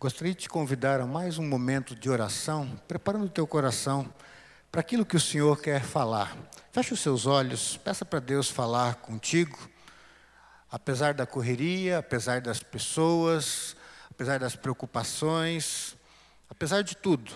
[0.00, 4.10] Gostaria de te convidar a mais um momento de oração, preparando o teu coração
[4.72, 6.34] para aquilo que o Senhor quer falar.
[6.72, 9.58] Feche os seus olhos, peça para Deus falar contigo,
[10.72, 13.76] apesar da correria, apesar das pessoas,
[14.10, 15.94] apesar das preocupações,
[16.48, 17.30] apesar de tudo,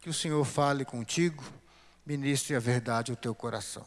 [0.00, 1.44] que o Senhor fale contigo,
[2.06, 3.86] ministre a verdade ao teu coração.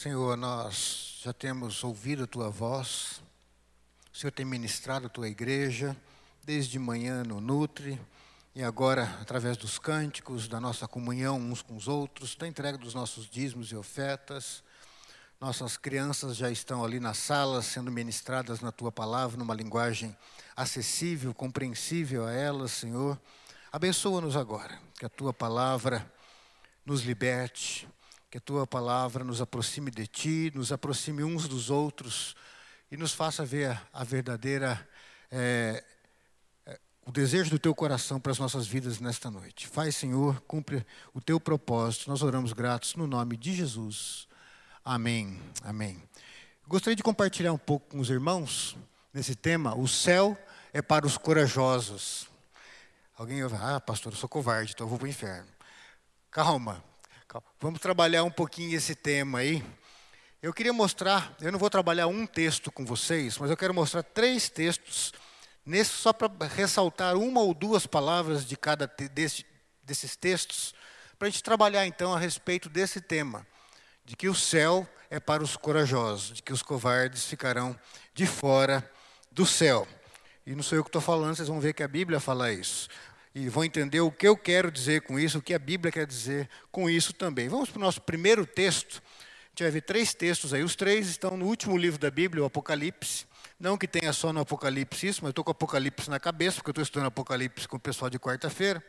[0.00, 3.20] Senhor, nós já temos ouvido a tua voz,
[4.14, 5.96] o Senhor tem ministrado a tua igreja,
[6.44, 8.00] desde manhã no Nutre,
[8.54, 12.94] e agora, através dos cânticos, da nossa comunhão uns com os outros, da entrega dos
[12.94, 14.62] nossos dízimos e ofertas.
[15.40, 20.16] Nossas crianças já estão ali na sala sendo ministradas na tua palavra, numa linguagem
[20.54, 23.20] acessível, compreensível a elas, Senhor.
[23.72, 26.08] Abençoa-nos agora, que a tua palavra
[26.86, 27.88] nos liberte,
[28.30, 32.36] que a tua palavra nos aproxime de ti, nos aproxime uns dos outros
[32.90, 34.86] e nos faça ver a verdadeira,
[35.30, 35.82] é,
[36.66, 39.66] é, o desejo do teu coração para as nossas vidas nesta noite.
[39.66, 42.10] Faz, Senhor, cumpre o teu propósito.
[42.10, 44.28] Nós oramos gratos no nome de Jesus.
[44.84, 45.40] Amém.
[45.62, 46.02] Amém.
[46.66, 48.76] Gostaria de compartilhar um pouco com os irmãos
[49.12, 49.74] nesse tema.
[49.74, 50.36] O céu
[50.72, 52.28] é para os corajosos.
[53.16, 55.48] Alguém vai, ah, pastor, eu sou covarde, então eu vou para o inferno.
[56.30, 56.84] Calma,
[57.60, 59.62] Vamos trabalhar um pouquinho esse tema aí.
[60.40, 64.02] Eu queria mostrar, eu não vou trabalhar um texto com vocês, mas eu quero mostrar
[64.02, 65.12] três textos,
[65.66, 69.44] nesse, só para ressaltar uma ou duas palavras de cada desse,
[69.82, 70.74] desses textos,
[71.18, 73.46] para a gente trabalhar então a respeito desse tema,
[74.06, 77.78] de que o céu é para os corajosos, de que os covardes ficarão
[78.14, 78.90] de fora
[79.30, 79.86] do céu.
[80.46, 82.88] E não sou eu que estou falando, vocês vão ver que a Bíblia fala isso
[83.38, 86.04] e vão entender o que eu quero dizer com isso, o que a Bíblia quer
[86.04, 87.48] dizer com isso também.
[87.48, 89.00] Vamos para o nosso primeiro texto.
[89.00, 90.64] A gente vai ver três textos aí.
[90.64, 93.26] Os três estão no último livro da Bíblia, o Apocalipse.
[93.58, 96.56] Não que tenha só no Apocalipse isso, mas eu estou com o Apocalipse na cabeça,
[96.56, 98.84] porque eu estou estudando Apocalipse com o pessoal de quarta-feira.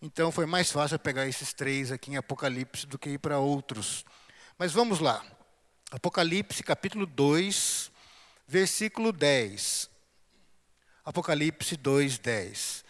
[0.00, 4.02] Então foi mais fácil pegar esses três aqui em Apocalipse do que ir para outros.
[4.58, 5.22] Mas vamos lá.
[5.90, 7.92] Apocalipse capítulo 2,
[8.48, 9.90] versículo 10.
[11.04, 12.83] Apocalipse 2, 10.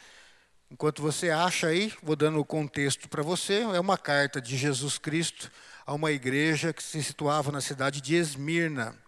[0.74, 4.98] Enquanto você acha aí, vou dando o contexto para você, é uma carta de Jesus
[4.98, 5.48] Cristo
[5.86, 8.98] a uma igreja que se situava na cidade de Esmirna,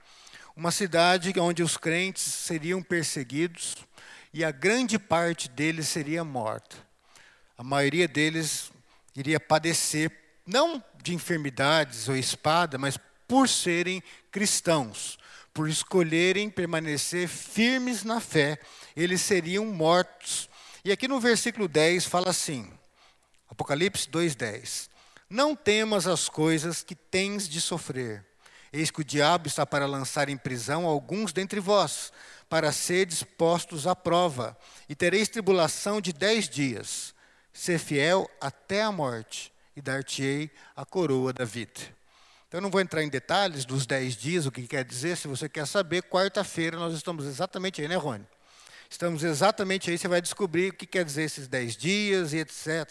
[0.54, 3.74] uma cidade onde os crentes seriam perseguidos
[4.32, 6.76] e a grande parte deles seria morta.
[7.58, 8.70] A maioria deles
[9.16, 10.12] iria padecer,
[10.46, 14.00] não de enfermidades ou espada, mas por serem
[14.30, 15.18] cristãos,
[15.52, 18.56] por escolherem permanecer firmes na fé,
[18.96, 20.48] eles seriam mortos
[20.86, 22.70] e aqui no versículo 10 fala assim,
[23.48, 24.88] Apocalipse 2,10:
[25.28, 28.24] Não temas as coisas que tens de sofrer.
[28.72, 32.12] Eis que o diabo está para lançar em prisão alguns dentre vós,
[32.48, 34.56] para seres postos à prova,
[34.88, 37.12] e tereis tribulação de dez dias.
[37.52, 41.80] Ser fiel até a morte, e dar-te-ei a coroa da vida.
[42.46, 45.16] Então, eu não vou entrar em detalhes dos dez dias, o que quer dizer.
[45.16, 48.24] Se você quer saber, quarta-feira nós estamos exatamente aí, né, Rony?
[48.88, 52.90] Estamos exatamente aí, você vai descobrir o que quer dizer esses dez dias e etc.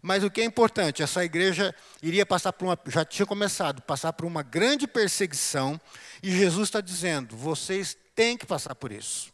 [0.00, 4.12] Mas o que é importante, essa igreja iria passar por uma, já tinha começado, passar
[4.12, 5.80] por uma grande perseguição,
[6.22, 9.32] e Jesus está dizendo: vocês têm que passar por isso.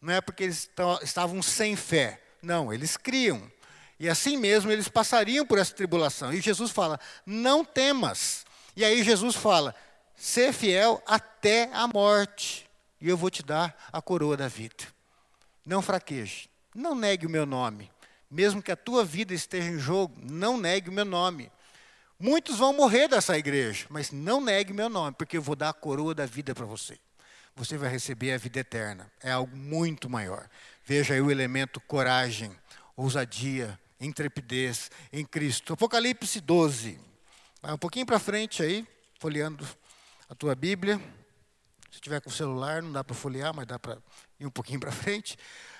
[0.00, 0.70] Não é porque eles
[1.02, 3.50] estavam sem fé, não, eles criam.
[3.98, 6.32] E assim mesmo eles passariam por essa tribulação.
[6.32, 8.44] E Jesus fala: não temas.
[8.74, 9.74] E aí Jesus fala:
[10.14, 12.65] ser fiel até a morte
[13.00, 14.84] e eu vou te dar a coroa da vida.
[15.64, 17.90] Não fraqueje, não negue o meu nome.
[18.30, 21.50] Mesmo que a tua vida esteja em jogo, não negue o meu nome.
[22.18, 25.68] Muitos vão morrer dessa igreja, mas não negue o meu nome, porque eu vou dar
[25.68, 26.98] a coroa da vida para você.
[27.54, 29.10] Você vai receber a vida eterna.
[29.22, 30.48] É algo muito maior.
[30.84, 32.54] Veja aí o elemento coragem,
[32.96, 35.72] ousadia, intrepidez em Cristo.
[35.72, 36.98] Apocalipse 12.
[37.62, 38.86] Vai um pouquinho para frente aí,
[39.18, 39.66] folheando
[40.28, 41.00] a tua Bíblia.
[41.96, 43.96] Se tiver com o celular, não dá para folhear, mas dá para
[44.38, 45.34] ir um pouquinho para frente.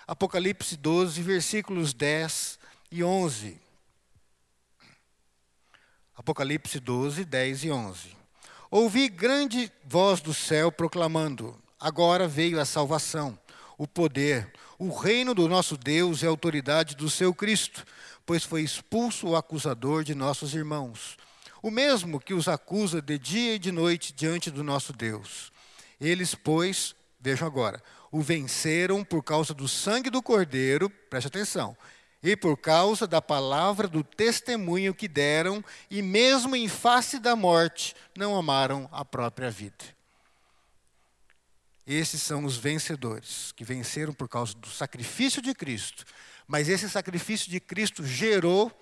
[0.07, 2.59] Apocalipse 12, versículos 10
[2.91, 3.61] e 11.
[6.17, 8.17] Apocalipse 12, 10 e 11.
[8.71, 13.39] Ouvi grande voz do céu proclamando: Agora veio a salvação,
[13.77, 17.85] o poder, o reino do nosso Deus e a autoridade do seu Cristo,
[18.25, 21.19] pois foi expulso o acusador de nossos irmãos
[21.63, 25.51] o mesmo que os acusa de dia e de noite diante do nosso Deus.
[26.01, 31.77] Eles, pois, vejam agora, o venceram por causa do sangue do Cordeiro, preste atenção,
[32.23, 37.95] e por causa da palavra do testemunho que deram, e mesmo em face da morte,
[38.17, 39.85] não amaram a própria vida.
[41.87, 46.05] Esses são os vencedores, que venceram por causa do sacrifício de Cristo.
[46.47, 48.73] Mas esse sacrifício de Cristo gerou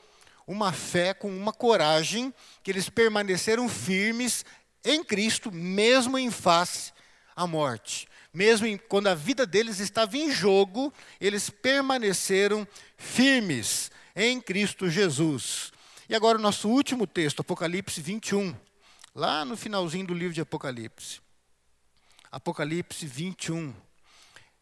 [0.47, 2.33] uma fé com uma coragem
[2.63, 4.45] que eles permaneceram firmes
[4.83, 6.94] em Cristo, mesmo em face
[7.35, 8.09] à morte.
[8.33, 12.67] Mesmo em, quando a vida deles estava em jogo, eles permaneceram
[12.97, 15.73] firmes em Cristo Jesus.
[16.09, 18.55] E agora o nosso último texto, Apocalipse 21,
[19.15, 21.21] lá no finalzinho do livro de Apocalipse.
[22.31, 23.73] Apocalipse 21.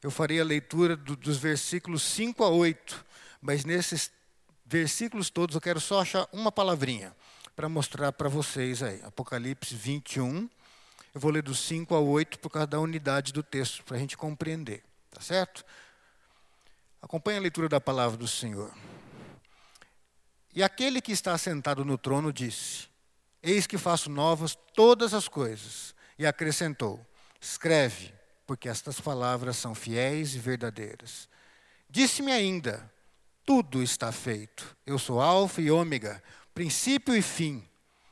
[0.03, 3.05] Eu farei a leitura do, dos versículos 5 a 8,
[3.41, 4.11] mas nesses
[4.65, 7.15] versículos todos eu quero só achar uma palavrinha
[7.57, 9.01] para mostrar para vocês aí.
[9.03, 10.49] Apocalipse 21.
[11.15, 14.01] Eu vou ler dos 5 a 8 por causa da unidade do texto, para a
[14.01, 14.83] gente compreender.
[15.11, 15.65] Tá certo?
[17.03, 18.73] Acompanhe a leitura da palavra do Senhor.
[20.55, 22.89] E aquele que está sentado no trono disse:
[23.43, 25.95] Eis que faço novas todas as coisas.
[26.19, 27.05] E acrescentou:
[27.41, 28.13] Escreve,
[28.47, 31.29] porque estas palavras são fiéis e verdadeiras.
[31.91, 32.91] Disse-me ainda:
[33.45, 34.77] Tudo está feito.
[34.87, 36.23] Eu sou Alfa e Ômega,
[36.55, 37.69] princípio e fim.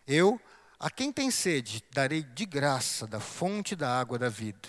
[0.07, 0.41] Eu,
[0.81, 4.69] a quem tem sede, darei de graça da fonte da água da vida.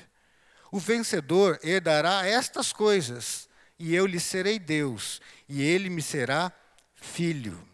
[0.71, 3.49] O vencedor herdará estas coisas,
[3.79, 5.19] e eu lhe serei Deus,
[5.49, 6.51] e ele me será
[6.93, 7.67] filho.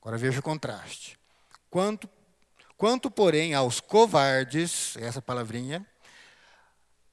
[0.00, 1.18] Agora veja o contraste.
[1.70, 2.08] Quanto
[2.76, 5.86] Quanto, porém, aos covardes, essa palavrinha,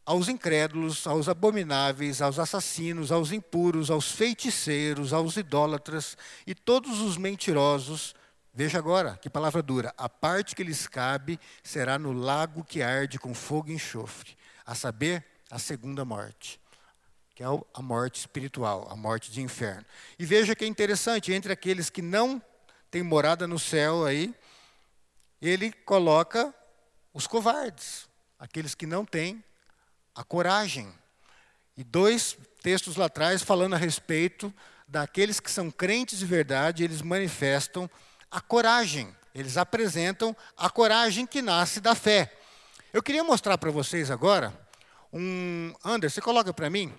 [0.06, 7.15] aos incrédulos, aos abomináveis, aos assassinos, aos impuros, aos feiticeiros, aos idólatras e todos os
[7.15, 8.13] mentirosos,
[8.53, 13.17] veja agora que palavra dura, a parte que lhes cabe será no lago que arde
[13.17, 16.59] com fogo e enxofre, a saber, a segunda morte,
[17.35, 19.85] que é a morte espiritual, a morte de inferno.
[20.17, 22.41] E veja que é interessante, entre aqueles que não
[22.89, 24.33] têm morada no céu aí,
[25.41, 26.53] ele coloca
[27.13, 28.07] os covardes,
[28.39, 29.44] aqueles que não têm
[30.15, 30.91] a coragem.
[31.75, 34.53] E dois textos lá atrás falando a respeito
[34.88, 37.89] daqueles que são crentes de verdade, eles manifestam
[38.33, 42.35] a coragem, eles apresentam a coragem que nasce da fé.
[42.91, 44.51] Eu queria mostrar para vocês agora
[45.12, 45.71] um.
[45.85, 46.91] Anderson, você coloca para mim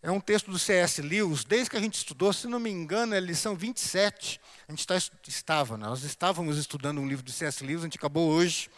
[0.00, 1.02] é um texto do C.S.
[1.02, 4.40] Lewis, desde que a gente estudou, se não me engano, é lição 27.
[4.68, 4.96] A gente tá,
[5.26, 7.64] estava, nós estávamos estudando um livro do C.S.
[7.64, 8.70] Lewis, a gente acabou hoje.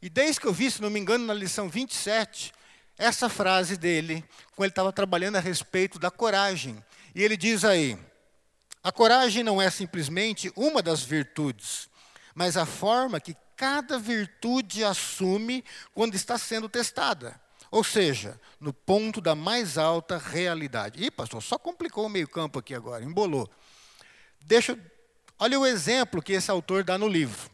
[0.00, 2.54] E desde que eu vi, se não me engano, na lição 27,
[2.96, 4.24] essa frase dele,
[4.56, 6.82] quando ele estava trabalhando a respeito da coragem.
[7.14, 7.98] E ele diz aí:
[8.82, 11.88] a coragem não é simplesmente uma das virtudes,
[12.34, 15.62] mas a forma que cada virtude assume
[15.94, 17.38] quando está sendo testada.
[17.70, 21.02] Ou seja, no ponto da mais alta realidade.
[21.04, 23.48] Ih, pastor, só complicou o meio-campo aqui agora, embolou.
[24.40, 24.76] Deixa,
[25.38, 27.50] olha o exemplo que esse autor dá no livro.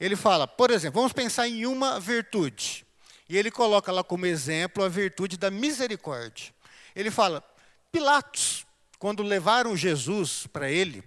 [0.00, 2.84] Ele fala, por exemplo, vamos pensar em uma virtude.
[3.28, 6.52] E ele coloca lá como exemplo a virtude da misericórdia.
[6.96, 7.44] Ele fala,
[7.92, 8.66] Pilatos,
[9.02, 11.02] quando levaram Jesus para ele,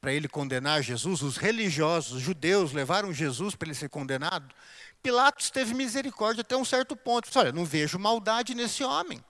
[0.00, 4.54] para ele condenar Jesus, os religiosos, os judeus levaram Jesus para ele ser condenado,
[5.02, 7.26] Pilatos teve misericórdia até um certo ponto.
[7.26, 9.22] Disse, Olha, não vejo maldade nesse homem.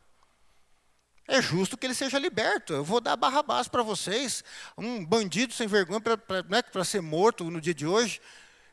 [1.26, 2.72] É justo que ele seja liberto.
[2.72, 4.44] Eu vou dar Barrabás para vocês,
[4.76, 8.20] um bandido sem vergonha para né, ser morto no dia de hoje.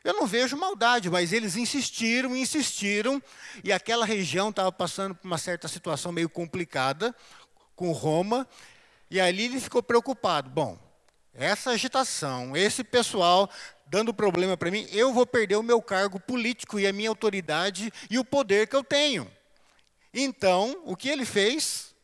[0.04, 3.20] Eu não vejo maldade, mas eles insistiram, insistiram,
[3.64, 7.12] e aquela região estava passando por uma certa situação meio complicada
[7.74, 8.48] com Roma,
[9.10, 10.50] e ali ele ficou preocupado.
[10.50, 10.78] Bom,
[11.32, 13.50] essa agitação, esse pessoal
[13.86, 17.92] dando problema para mim, eu vou perder o meu cargo político e a minha autoridade
[18.10, 19.30] e o poder que eu tenho.
[20.12, 21.94] Então, o que ele fez?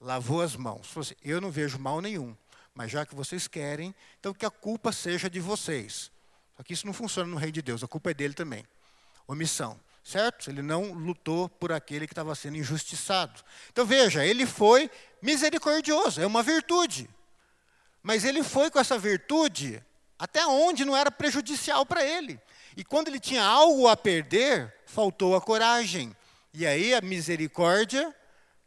[0.00, 0.86] Lavou as mãos.
[0.88, 2.36] Falou assim, eu não vejo mal nenhum,
[2.74, 6.10] mas já que vocês querem, então que a culpa seja de vocês.
[6.56, 8.64] Só que isso não funciona no reino de Deus, a culpa é dele também.
[9.26, 10.50] Omissão, certo?
[10.50, 13.40] Ele não lutou por aquele que estava sendo injustiçado.
[13.70, 14.90] Então veja, ele foi
[15.22, 17.08] misericordioso, é uma virtude.
[18.02, 19.82] Mas ele foi com essa virtude
[20.18, 22.38] até onde não era prejudicial para ele.
[22.76, 26.14] E quando ele tinha algo a perder, faltou a coragem.
[26.52, 28.14] E aí a misericórdia,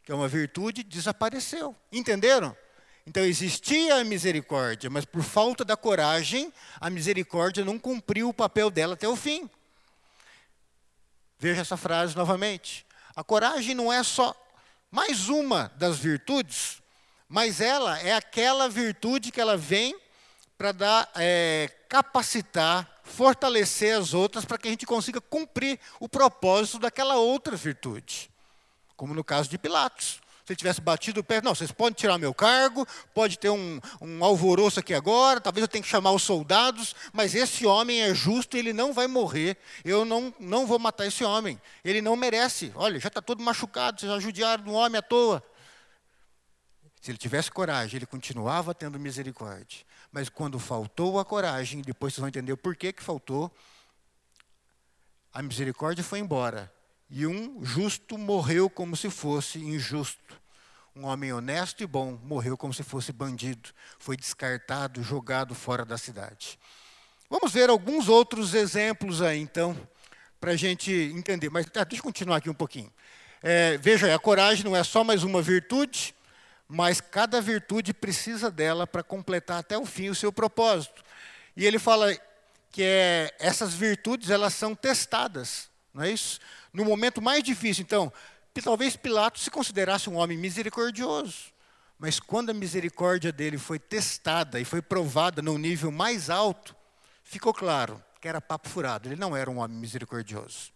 [0.04, 1.76] que é uma virtude, desapareceu.
[1.92, 2.56] Entenderam?
[3.08, 8.72] Então existia a misericórdia, mas por falta da coragem, a misericórdia não cumpriu o papel
[8.72, 9.50] dela até o fim.
[11.38, 12.86] Veja essa frase novamente.
[13.16, 14.36] A coragem não é só
[14.92, 16.82] mais uma das virtudes,
[17.28, 20.00] mas ela é aquela virtude que ela vem
[20.58, 26.80] para dar, é, capacitar, fortalecer as outras para que a gente consiga cumprir o propósito
[26.80, 28.30] daquela outra virtude.
[28.96, 30.22] Como no caso de Pilatos.
[30.46, 33.82] Se ele tivesse batido o pé, não, vocês podem tirar meu cargo, pode ter um,
[34.00, 38.14] um alvoroço aqui agora, talvez eu tenha que chamar os soldados, mas esse homem é
[38.14, 42.72] justo, ele não vai morrer, eu não, não vou matar esse homem, ele não merece.
[42.76, 45.44] Olha, já está todo machucado, vocês judiaram do homem à toa.
[47.02, 49.80] Se ele tivesse coragem, ele continuava tendo misericórdia.
[50.12, 53.52] Mas quando faltou a coragem, depois vocês vão entender o porquê que faltou,
[55.34, 56.72] a misericórdia foi embora.
[57.10, 60.42] E um justo morreu como se fosse injusto.
[60.96, 63.70] Um homem honesto e bom morreu como se fosse bandido.
[64.00, 66.58] Foi descartado, jogado fora da cidade.
[67.30, 69.76] Vamos ver alguns outros exemplos aí, então,
[70.40, 71.50] para a gente entender.
[71.50, 72.92] Mas tá, deixa eu continuar aqui um pouquinho.
[73.42, 76.16] É, veja, a coragem não é só mais uma virtude,
[76.68, 81.04] mas cada virtude precisa dela para completar até o fim o seu propósito.
[81.56, 82.16] E ele fala
[82.72, 86.40] que é, essas virtudes elas são testadas, não é isso?
[86.76, 87.82] no momento mais difícil.
[87.82, 88.12] Então,
[88.62, 91.54] talvez Pilatos se considerasse um homem misericordioso.
[91.98, 96.76] Mas quando a misericórdia dele foi testada e foi provada num nível mais alto,
[97.24, 99.08] ficou claro que era papo furado.
[99.08, 100.74] Ele não era um homem misericordioso.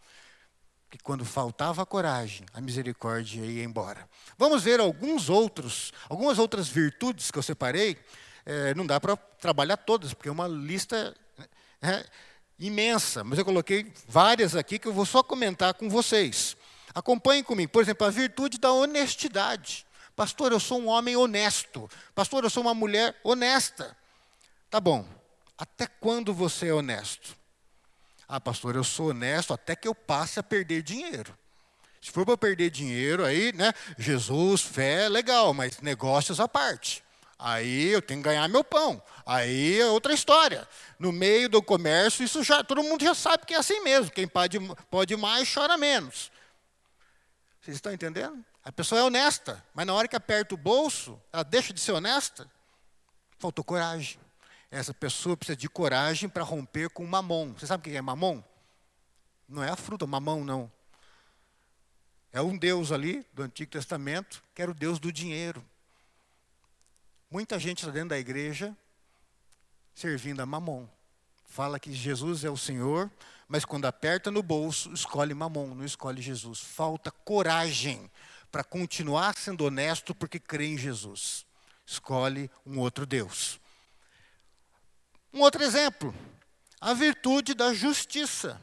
[0.89, 4.07] Que quando faltava a coragem, a misericórdia ia embora.
[4.37, 7.97] Vamos ver alguns outros, algumas outras virtudes que eu separei.
[8.45, 11.13] É, não dá para trabalhar todas, porque é uma lista
[11.81, 12.05] é,
[12.59, 16.57] imensa, mas eu coloquei várias aqui que eu vou só comentar com vocês.
[16.93, 17.71] Acompanhem comigo.
[17.71, 19.85] Por exemplo, a virtude da honestidade.
[20.15, 21.89] Pastor, eu sou um homem honesto.
[22.13, 23.95] Pastor, eu sou uma mulher honesta.
[24.69, 25.07] Tá bom.
[25.57, 27.37] Até quando você é honesto?
[28.27, 31.37] Ah, pastor, eu sou honesto até que eu passe a perder dinheiro.
[32.01, 33.73] Se for para perder dinheiro, aí, né?
[33.97, 37.03] Jesus, fé, legal, mas negócios à parte.
[37.41, 39.01] Aí eu tenho que ganhar meu pão.
[39.25, 40.67] Aí é outra história.
[40.99, 44.11] No meio do comércio, isso já todo mundo já sabe que é assim mesmo.
[44.11, 44.59] Quem pode,
[44.91, 46.29] pode mais, chora menos.
[47.61, 48.43] Vocês estão entendendo?
[48.61, 51.93] A pessoa é honesta, mas na hora que aperta o bolso, ela deixa de ser
[51.93, 52.45] honesta.
[53.37, 54.19] Faltou coragem.
[54.69, 57.53] Essa pessoa precisa de coragem para romper com o mamon.
[57.53, 58.43] Você sabe o que é mamon?
[59.47, 60.69] Não é a fruta, mamão não.
[62.33, 65.65] É um Deus ali do Antigo Testamento, que era o Deus do dinheiro.
[67.31, 68.75] Muita gente está dentro da igreja
[69.93, 70.87] servindo a mamon.
[71.45, 73.11] Fala que Jesus é o Senhor,
[73.47, 76.59] mas quando aperta no bolso, escolhe mamon, não escolhe Jesus.
[76.59, 78.09] Falta coragem
[78.51, 81.45] para continuar sendo honesto porque crê em Jesus.
[81.85, 83.59] Escolhe um outro Deus.
[85.31, 86.15] Um outro exemplo,
[86.81, 88.59] a virtude da justiça.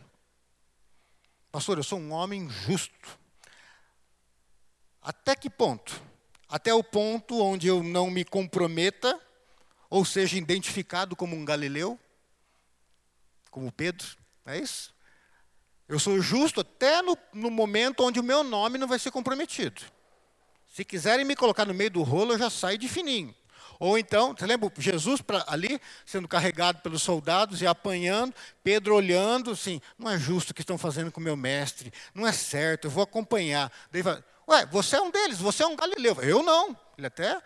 [1.52, 3.18] Pastor, eu sou um homem justo.
[5.00, 6.02] Até que ponto?
[6.48, 9.20] Até o ponto onde eu não me comprometa,
[9.90, 11.98] ou seja, identificado como um galileu,
[13.50, 14.06] como Pedro,
[14.44, 14.94] não é isso?
[15.88, 19.82] Eu sou justo até no, no, momento onde o meu nome não vai ser comprometido.
[20.74, 23.34] Se quiserem me colocar no meio do rolo, eu já saio de fininho.
[23.78, 28.34] Ou então, você lembra Jesus pra, ali sendo carregado pelos soldados e apanhando,
[28.64, 32.26] Pedro olhando, assim, não é justo o que estão fazendo com o meu mestre, não
[32.26, 33.70] é certo, eu vou acompanhar.
[33.92, 36.16] Daí vai, Ué, você é um deles, você é um galileu.
[36.22, 36.76] Eu não.
[36.96, 37.40] Ele até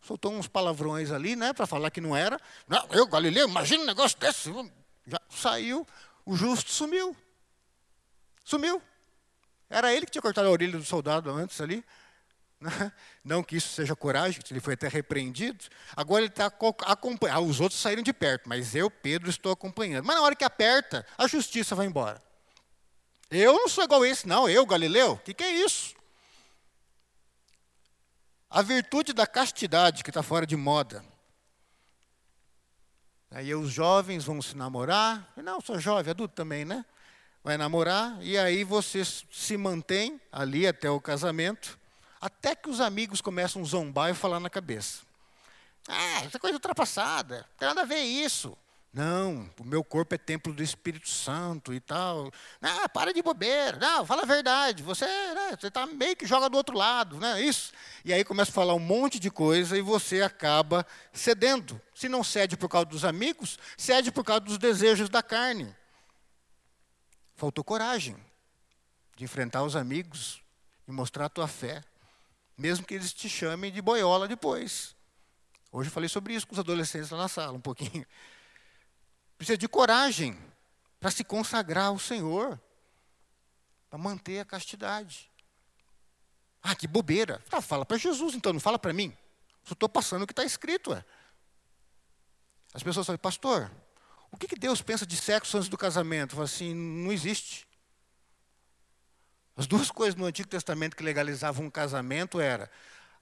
[0.00, 2.40] soltou uns palavrões ali, né, para falar que não era.
[2.66, 4.52] Não, eu, galileu, imagina um negócio desse.
[5.06, 5.86] Já saiu,
[6.24, 7.14] o justo sumiu.
[8.44, 8.80] Sumiu.
[9.68, 11.84] Era ele que tinha cortado a orelha do soldado antes ali.
[12.60, 12.92] Né?
[13.22, 15.64] Não que isso seja coragem, ele foi até repreendido.
[15.94, 17.36] Agora ele está acompanhando.
[17.36, 20.04] Ah, os outros saíram de perto, mas eu, Pedro, estou acompanhando.
[20.04, 22.22] Mas na hora que aperta, a justiça vai embora.
[23.28, 24.48] Eu não sou igual a esse, não.
[24.48, 25.95] Eu, Galileu, o que, que é isso?
[28.48, 31.04] A virtude da castidade, que está fora de moda.
[33.30, 35.32] Aí os jovens vão se namorar.
[35.36, 36.84] Não, sou jovem, adulto também, né?
[37.42, 41.78] Vai namorar, e aí você se mantém ali até o casamento,
[42.20, 45.02] até que os amigos começam a zombar e falar na cabeça.
[45.86, 48.58] Ah, essa coisa ultrapassada, não tem nada a ver isso.
[48.96, 52.32] Não, o meu corpo é templo do Espírito Santo e tal.
[52.62, 53.76] Ah, para de bobeira.
[53.76, 54.82] Não, fala a verdade.
[54.82, 57.42] Você né, está meio que joga do outro lado, né?
[57.42, 57.74] Isso.
[58.06, 61.78] E aí começa a falar um monte de coisa e você acaba cedendo.
[61.94, 65.76] Se não cede por causa dos amigos, cede por causa dos desejos da carne.
[67.34, 68.16] Faltou coragem
[69.14, 70.40] de enfrentar os amigos
[70.88, 71.84] e mostrar a tua fé,
[72.56, 74.96] mesmo que eles te chamem de boiola depois.
[75.70, 78.06] Hoje eu falei sobre isso com os adolescentes lá na sala, um pouquinho.
[79.36, 80.38] Precisa de coragem
[80.98, 82.60] para se consagrar ao Senhor,
[83.88, 85.30] para manter a castidade.
[86.62, 87.42] Ah, que bobeira.
[87.52, 89.16] Ah, fala para Jesus, então, não fala para mim.
[89.62, 90.92] Só estou passando o que está escrito.
[90.92, 91.04] É.
[92.74, 93.70] As pessoas falam, pastor,
[94.30, 96.32] o que, que Deus pensa de sexo antes do casamento?
[96.32, 97.66] Eu falo assim, não existe.
[99.56, 102.70] As duas coisas no Antigo Testamento que legalizavam um casamento era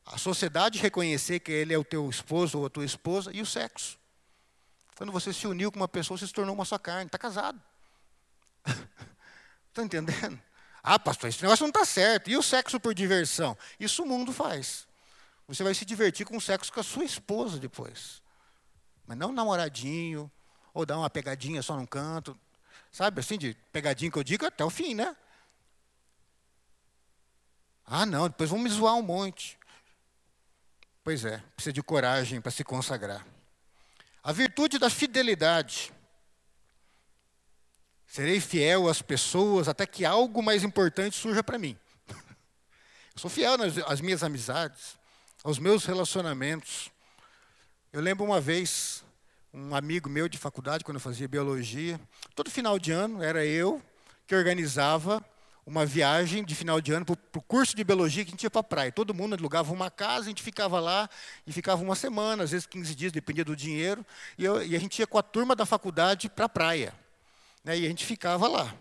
[0.05, 3.47] a sociedade reconhecer que ele é o teu esposo ou a tua esposa e o
[3.47, 3.99] sexo.
[4.97, 7.61] Quando você se uniu com uma pessoa, você se tornou uma só carne, está casado.
[9.69, 10.41] Está entendendo?
[10.83, 12.31] Ah, pastor, esse negócio não está certo.
[12.31, 13.57] E o sexo por diversão?
[13.81, 14.87] Isso o mundo faz.
[15.49, 18.23] Você vai se divertir com o sexo com a sua esposa depois.
[19.07, 20.31] Mas não namoradinho,
[20.73, 22.39] ou dar uma pegadinha só num canto.
[22.93, 25.17] Sabe assim, de pegadinha que eu digo até o fim, né?
[27.87, 29.59] Ah, não, depois vão me zoar um monte.
[31.03, 33.27] Pois é, precisa de coragem para se consagrar.
[34.25, 35.93] A virtude da fidelidade.
[38.07, 41.77] Serei fiel às pessoas até que algo mais importante surja para mim.
[42.09, 44.97] Eu sou fiel nas, às minhas amizades,
[45.43, 46.91] aos meus relacionamentos.
[47.93, 49.05] Eu lembro uma vez,
[49.53, 52.01] um amigo meu de faculdade, quando eu fazia biologia,
[52.35, 53.81] todo final de ano era eu
[54.27, 55.23] que organizava
[55.67, 58.51] uma viagem de final de ano para o curso de biologia que a gente ia
[58.51, 58.93] para a praia.
[58.93, 61.09] Todo mundo alugava uma casa, a gente ficava lá
[61.47, 64.05] e ficava uma semana, às vezes 15 dias, dependia do dinheiro,
[64.37, 66.95] e, eu, e a gente ia com a turma da faculdade para a praia.
[67.65, 68.75] Né, e a gente ficava lá.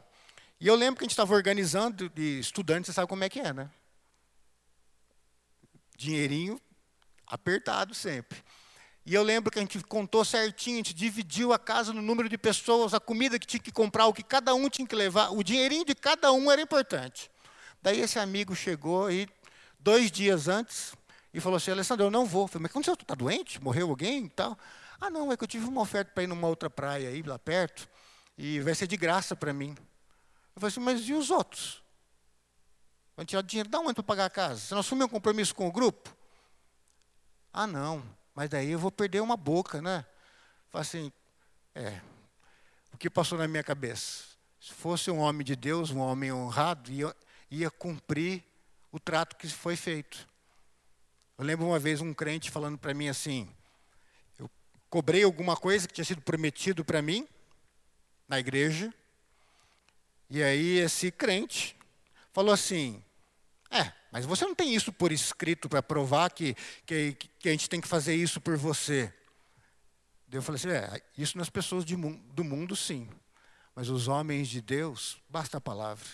[0.60, 3.40] E eu lembro que a gente estava organizando, de estudante, você sabe como é que
[3.40, 3.70] é, né?
[5.98, 6.60] Dinheirinho
[7.26, 8.44] apertado sempre.
[9.06, 12.30] E eu lembro que a gente contou certinho, a gente dividiu a casa no número
[12.30, 15.32] de pessoas, a comida que tinha que comprar, o que cada um tinha que levar,
[15.32, 17.30] o dinheirinho de cada um era importante.
[17.82, 19.28] Daí esse amigo chegou e
[19.78, 20.96] dois dias antes
[21.34, 22.44] e falou assim, Alessandro, eu não vou.
[22.44, 23.62] Eu falei, mas quando você está doente?
[23.62, 24.58] Morreu alguém e tal?
[25.02, 27.38] Ah, não, é que eu tive uma oferta para ir numa outra praia aí, lá
[27.38, 27.90] perto,
[28.38, 29.76] e vai ser de graça para mim.
[30.56, 31.84] Eu falei assim, mas e os outros?
[33.18, 34.62] Vai tirar dinheiro, dá onde para pagar a casa?
[34.62, 36.16] Você não assumiu um compromisso com o grupo?
[37.52, 38.02] Ah, não.
[38.36, 40.06] Mas daí eu vou perder uma boca, né?
[40.70, 41.12] Fala assim,
[41.76, 42.02] é,
[42.92, 44.24] o que passou na minha cabeça?
[44.60, 47.16] Se fosse um homem de Deus, um homem honrado, ia,
[47.52, 48.44] ia cumprir
[48.92, 50.28] o trato que foi feito.
[51.38, 53.50] Eu lembro uma vez um crente falando para mim assim,
[54.40, 54.50] eu
[54.90, 57.28] cobrei alguma coisa que tinha sido prometido para mim
[58.28, 58.94] na igreja,
[60.30, 61.76] e aí esse crente
[62.32, 63.04] falou assim,
[63.70, 67.68] é, mas você não tem isso por escrito para provar que, que, que, a gente
[67.68, 69.12] tem que fazer isso por você.
[70.32, 73.10] Eu falei assim: é, isso nas pessoas de, do mundo, sim.
[73.76, 76.06] Mas os homens de Deus, basta a palavra.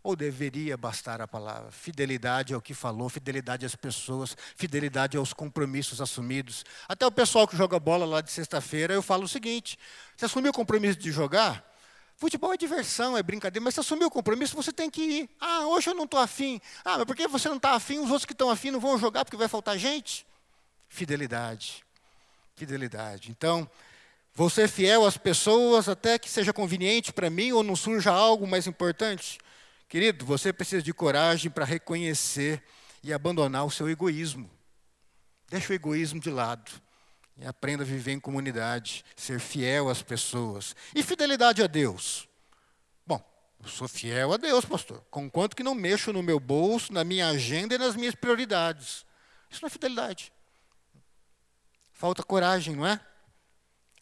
[0.00, 1.72] Ou deveria bastar a palavra.
[1.72, 6.64] Fidelidade ao que falou, fidelidade às pessoas, fidelidade aos compromissos assumidos.
[6.88, 9.76] Até o pessoal que joga bola lá de sexta-feira, eu falo o seguinte:
[10.16, 11.68] você assumiu o compromisso de jogar?
[12.20, 15.30] Futebol é diversão, é brincadeira, mas você assumiu o compromisso, você tem que ir.
[15.40, 16.60] Ah, hoje eu não estou afim.
[16.84, 17.98] Ah, mas por que você não está afim?
[17.98, 20.26] Os outros que estão afim não vão jogar porque vai faltar gente?
[20.86, 21.82] Fidelidade.
[22.54, 23.30] Fidelidade.
[23.30, 23.66] Então,
[24.34, 28.46] vou ser fiel às pessoas até que seja conveniente para mim ou não surja algo
[28.46, 29.38] mais importante.
[29.88, 32.62] Querido, você precisa de coragem para reconhecer
[33.02, 34.50] e abandonar o seu egoísmo.
[35.48, 36.70] Deixa o egoísmo de lado.
[37.40, 40.76] E aprenda a viver em comunidade, ser fiel às pessoas.
[40.94, 42.28] E fidelidade a Deus?
[43.06, 43.18] Bom,
[43.62, 47.28] eu sou fiel a Deus, pastor, conquanto que não mexo no meu bolso, na minha
[47.28, 49.06] agenda e nas minhas prioridades.
[49.50, 50.30] Isso não é fidelidade.
[51.94, 53.00] Falta coragem, não é?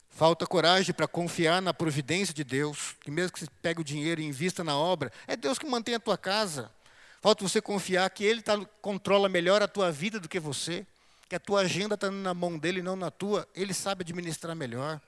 [0.09, 4.20] Falta coragem para confiar na providência de Deus, que mesmo que você pegue o dinheiro
[4.20, 6.72] e invista na obra, é Deus que mantém a tua casa.
[7.20, 10.85] Falta você confiar que Ele tá, controla melhor a tua vida do que você
[11.28, 15.00] que a tua agenda está na mão dele, não na tua, ele sabe administrar melhor.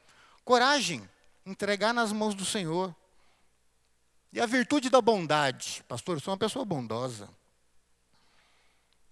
[0.44, 1.09] Coragem,
[1.46, 2.94] entregar nas mãos do Senhor.
[4.33, 5.83] E a virtude da bondade.
[5.88, 7.28] Pastor, eu sou uma pessoa bondosa.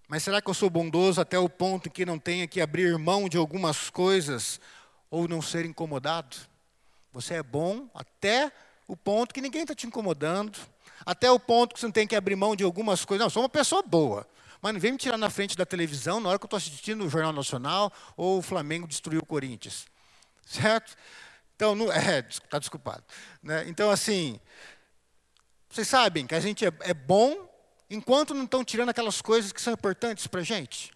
[0.07, 2.97] Mas será que eu sou bondoso até o ponto em que não tenha que abrir
[2.97, 4.59] mão de algumas coisas
[5.09, 6.37] ou não ser incomodado?
[7.11, 8.51] Você é bom até
[8.87, 10.57] o ponto que ninguém está te incomodando,
[11.05, 13.19] até o ponto que você não tem que abrir mão de algumas coisas.
[13.19, 14.27] Não, eu sou uma pessoa boa.
[14.61, 17.05] Mas não vem me tirar na frente da televisão na hora que eu estou assistindo
[17.05, 19.85] o Jornal Nacional ou o Flamengo destruiu o Corinthians.
[20.45, 20.95] Certo?
[21.55, 23.03] Então, é, está desculpado.
[23.43, 23.65] Né?
[23.67, 24.39] Então, assim,
[25.69, 27.47] vocês sabem que a gente é, é bom
[27.89, 30.91] enquanto não estão tirando aquelas coisas que são importantes para a gente.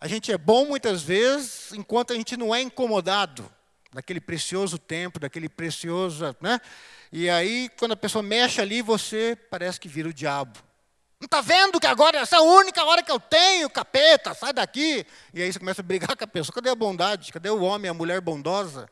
[0.00, 3.50] A gente é bom muitas vezes enquanto a gente não é incomodado
[3.92, 6.36] daquele precioso tempo, daquele precioso.
[6.40, 6.60] Né?
[7.10, 10.58] E aí, quando a pessoa mexe ali, você parece que vira o diabo.
[11.26, 14.52] Não está vendo que agora essa é a única hora que eu tenho, capeta, sai
[14.52, 15.04] daqui.
[15.34, 16.54] E aí você começa a brigar com a pessoa.
[16.54, 17.32] Cadê a bondade?
[17.32, 18.88] Cadê o homem, a mulher bondosa,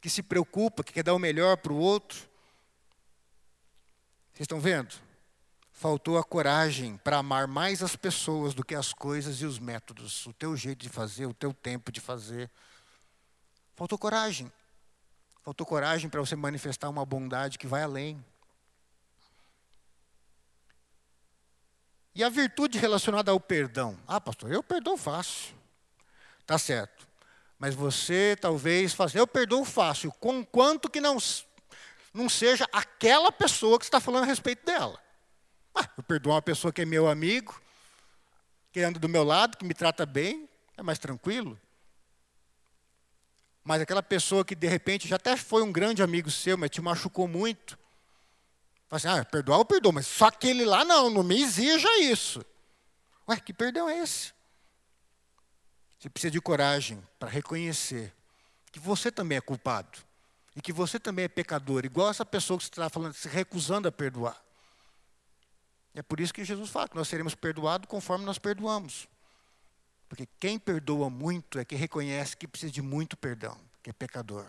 [0.00, 2.20] que se preocupa, que quer dar o melhor para o outro?
[4.32, 4.94] Vocês estão vendo?
[5.70, 10.24] Faltou a coragem para amar mais as pessoas do que as coisas e os métodos,
[10.24, 12.50] o teu jeito de fazer, o teu tempo de fazer.
[13.76, 14.50] Faltou coragem.
[15.44, 18.24] Faltou coragem para você manifestar uma bondade que vai além.
[22.18, 23.96] E a virtude relacionada ao perdão.
[24.04, 25.54] Ah, pastor, eu perdoo fácil.
[26.44, 27.06] Tá certo.
[27.56, 31.16] Mas você talvez faça, eu perdoo fácil, com quanto que não,
[32.12, 35.00] não seja aquela pessoa que está falando a respeito dela.
[35.72, 37.62] Ah, eu perdoo uma pessoa que é meu amigo,
[38.72, 41.56] que anda do meu lado, que me trata bem, é mais tranquilo.
[43.62, 46.80] Mas aquela pessoa que de repente já até foi um grande amigo seu, mas te
[46.80, 47.78] machucou muito,
[48.88, 52.44] Fala assim, ah, perdoar eu perdoo, mas só aquele lá não, não me exija isso.
[53.28, 54.32] Ué, que perdão é esse?
[55.98, 58.14] Você precisa de coragem para reconhecer
[58.72, 59.98] que você também é culpado
[60.56, 63.88] e que você também é pecador, igual essa pessoa que você está falando, se recusando
[63.88, 64.42] a perdoar.
[65.94, 69.06] É por isso que Jesus fala que nós seremos perdoados conforme nós perdoamos.
[70.08, 74.46] Porque quem perdoa muito é quem reconhece que precisa de muito perdão, que é pecador.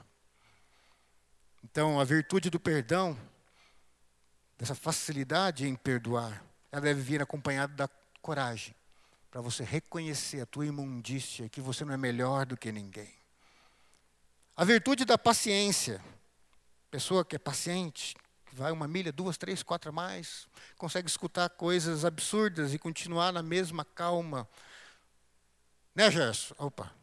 [1.63, 3.17] Então, a virtude do perdão
[4.59, 7.89] dessa facilidade em perdoar, ela deve vir acompanhada da
[8.21, 8.75] coragem,
[9.31, 13.13] para você reconhecer a tua imundícia, que você não é melhor do que ninguém.
[14.57, 16.03] A virtude da paciência,
[16.91, 18.17] pessoa que é paciente,
[18.47, 20.45] que vai uma milha, duas, três, quatro a mais,
[20.77, 24.45] consegue escutar coisas absurdas e continuar na mesma calma.
[25.95, 26.53] Né, Gerson?
[26.57, 26.93] Opa.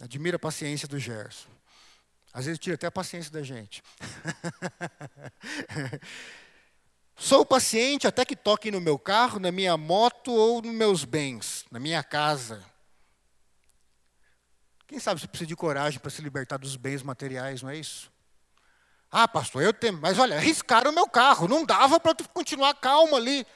[0.00, 1.48] Admira a paciência do Gerson.
[2.34, 3.80] Às vezes tira até a paciência da gente.
[7.14, 11.64] Sou paciente até que toquem no meu carro, na minha moto ou nos meus bens,
[11.70, 12.60] na minha casa.
[14.88, 18.12] Quem sabe você precisa de coragem para se libertar dos bens materiais, não é isso?
[19.12, 20.00] Ah, pastor, eu tenho.
[20.00, 23.46] Mas olha, arriscaram o meu carro, não dava para continuar calmo ali.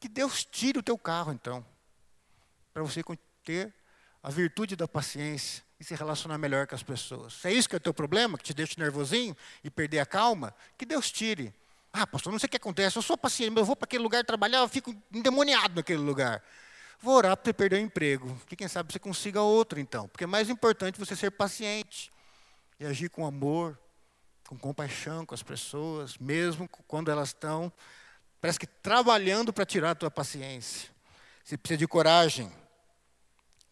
[0.00, 1.64] Que Deus tire o teu carro, então.
[2.74, 3.00] Para você
[3.44, 3.72] ter
[4.20, 7.34] a virtude da paciência e se relacionar melhor com as pessoas.
[7.34, 10.06] Se é isso que é o teu problema, que te deixa nervosinho e perder a
[10.06, 11.54] calma, que Deus tire.
[11.92, 14.02] Ah, pastor, não sei o que acontece, eu sou paciente, mas eu vou para aquele
[14.02, 16.42] lugar trabalhar, eu fico endemoniado naquele lugar.
[17.00, 20.08] Vou orar para você perder o emprego, que quem sabe você consiga outro então.
[20.08, 22.10] Porque é mais importante você ser paciente
[22.80, 23.78] e agir com amor,
[24.46, 27.72] com compaixão com as pessoas, mesmo quando elas estão,
[28.40, 30.90] parece que trabalhando para tirar a tua paciência.
[31.44, 32.50] Você precisa de coragem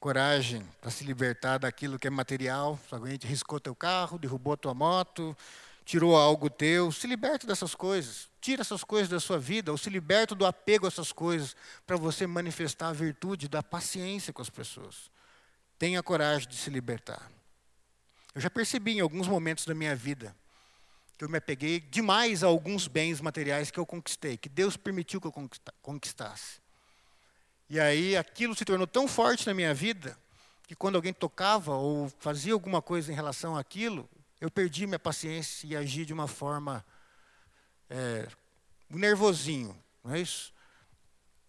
[0.04, 2.78] coragem para se libertar daquilo que é material.
[2.90, 5.34] Alguém te riscou teu carro, derrubou tua moto,
[5.82, 6.92] tirou algo teu.
[6.92, 8.28] Se liberte dessas coisas.
[8.38, 11.96] Tira essas coisas da sua vida, ou se liberte do apego a essas coisas, para
[11.96, 15.10] você manifestar a virtude da paciência com as pessoas.
[15.78, 17.30] Tenha coragem de se libertar.
[18.34, 20.36] Eu já percebi em alguns momentos da minha vida
[21.16, 25.18] que eu me apeguei demais a alguns bens materiais que eu conquistei, que Deus permitiu
[25.18, 25.34] que eu
[25.80, 26.62] conquistasse.
[27.68, 30.16] E aí aquilo se tornou tão forte na minha vida
[30.66, 34.08] que quando alguém tocava ou fazia alguma coisa em relação àquilo,
[34.40, 36.84] eu perdi minha paciência e agi de uma forma
[37.88, 38.28] é,
[38.88, 40.52] nervosinho, não é isso?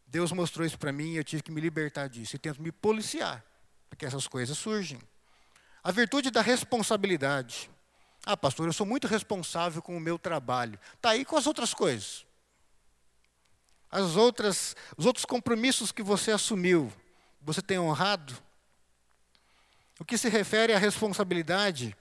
[0.08, 2.72] Deus mostrou isso para mim e eu tive que me libertar disso e tento me
[2.72, 3.44] policiar,
[3.90, 5.00] porque essas coisas surgem.
[5.84, 7.70] A virtude da responsabilidade.
[8.26, 10.80] Ah, pastor, eu sou muito responsável com o meu trabalho.
[10.96, 12.25] Está aí com as outras coisas
[13.96, 16.92] as outras, os outros compromissos que você assumiu,
[17.42, 18.38] você tem honrado?
[19.98, 21.96] O que se refere à responsabilidade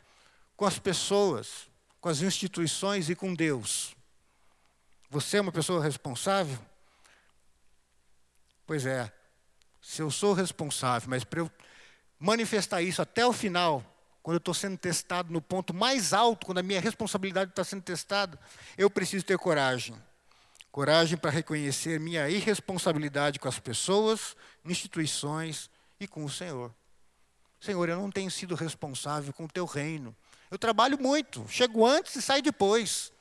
[0.57, 3.95] com as pessoas, com as instituições e com Deus.
[5.09, 6.59] Você é uma pessoa responsável?
[8.67, 9.13] Pois é,
[9.81, 11.51] se eu sou responsável, mas para eu
[12.19, 13.85] manifestar isso até o final,
[14.21, 17.83] quando eu estou sendo testado no ponto mais alto, quando a minha responsabilidade está sendo
[17.83, 18.37] testada,
[18.77, 19.95] eu preciso ter coragem.
[20.75, 26.75] Coragem para reconhecer minha irresponsabilidade com as pessoas, instituições e com o Senhor.
[27.61, 30.17] Senhor, eu não tenho sido responsável com o teu reino.
[30.51, 33.13] Eu trabalho muito, chego antes e saio depois.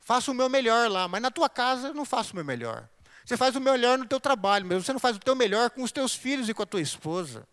[0.00, 2.88] Faço o meu melhor lá, mas na tua casa eu não faço o meu melhor.
[3.24, 5.84] Você faz o melhor no teu trabalho, mas você não faz o teu melhor com
[5.84, 7.46] os teus filhos e com a tua esposa.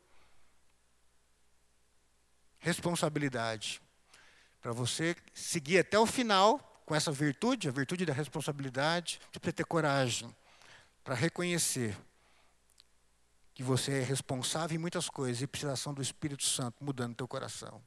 [2.58, 3.80] Responsabilidade.
[4.60, 9.58] Para você seguir até o final com essa virtude, a virtude da responsabilidade, você precisa
[9.58, 10.36] ter coragem
[11.04, 11.96] para reconhecer
[13.54, 17.28] que você é responsável em muitas coisas e precisa ação do Espírito Santo mudando teu
[17.28, 17.80] coração.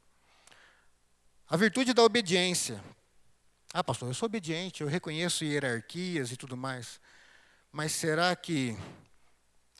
[1.49, 2.81] A virtude da obediência.
[3.75, 7.01] Ah, pastor, eu sou obediente, eu reconheço hierarquias e tudo mais.
[7.73, 8.79] Mas será que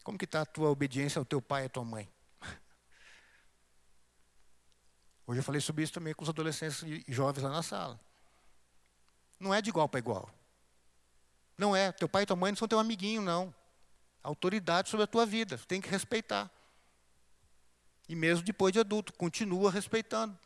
[0.03, 2.11] como que está a tua obediência ao teu pai e à tua mãe?
[5.29, 8.01] Hoje eu falei sobre isso também com os adolescentes e jovens lá na sala.
[9.43, 10.31] Não é de igual para igual.
[11.59, 11.91] Não é.
[11.91, 13.53] Teu pai e tua mãe não são teu amiguinho, não.
[14.23, 15.59] Autoridade sobre a tua vida.
[15.67, 16.49] Tem que respeitar.
[18.09, 20.39] E mesmo depois de adulto, continua respeitando.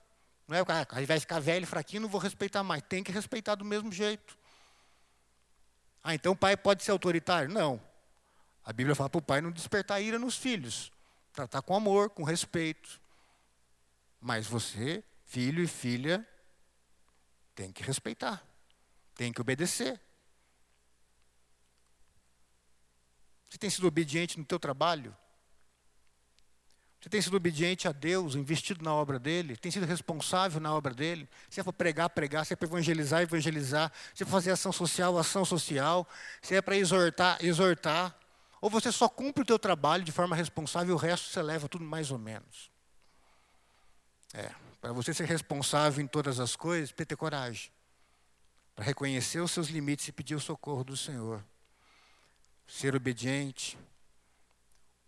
[0.48, 2.82] Não é, ah, aí vai ficar velho, fraquinho, não vou respeitar mais.
[2.88, 4.38] Tem que respeitar do mesmo jeito.
[6.02, 7.50] Ah, então o pai pode ser autoritário?
[7.50, 7.78] Não.
[8.64, 10.90] A Bíblia fala para o pai não despertar ira nos filhos.
[11.34, 12.98] Tratar com amor, com respeito.
[14.18, 16.26] Mas você, filho e filha,
[17.54, 18.42] tem que respeitar.
[19.16, 20.00] Tem que obedecer.
[23.48, 25.16] Você tem sido obediente no teu trabalho?
[27.00, 29.56] Você tem sido obediente a Deus, investido na obra dele?
[29.56, 31.28] Tem sido responsável na obra dele?
[31.48, 32.44] Se é para pregar, pregar.
[32.44, 33.92] Se é para evangelizar, evangelizar.
[34.14, 36.06] Se é para fazer ação social, ação social.
[36.42, 38.18] Se é para exortar, exortar.
[38.60, 41.68] Ou você só cumpre o teu trabalho de forma responsável e o resto você leva
[41.68, 42.70] tudo mais ou menos.
[44.34, 44.50] É,
[44.80, 47.70] para você ser responsável em todas as coisas, ter coragem.
[48.76, 51.42] Para reconhecer os seus limites e pedir o socorro do Senhor.
[52.66, 53.78] Ser obediente.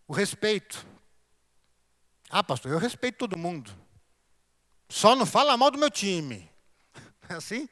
[0.07, 0.85] O respeito.
[2.31, 3.71] Ah, pastor, eu respeito todo mundo.
[4.89, 6.51] Só não fala mal do meu time.
[7.31, 7.69] É assim?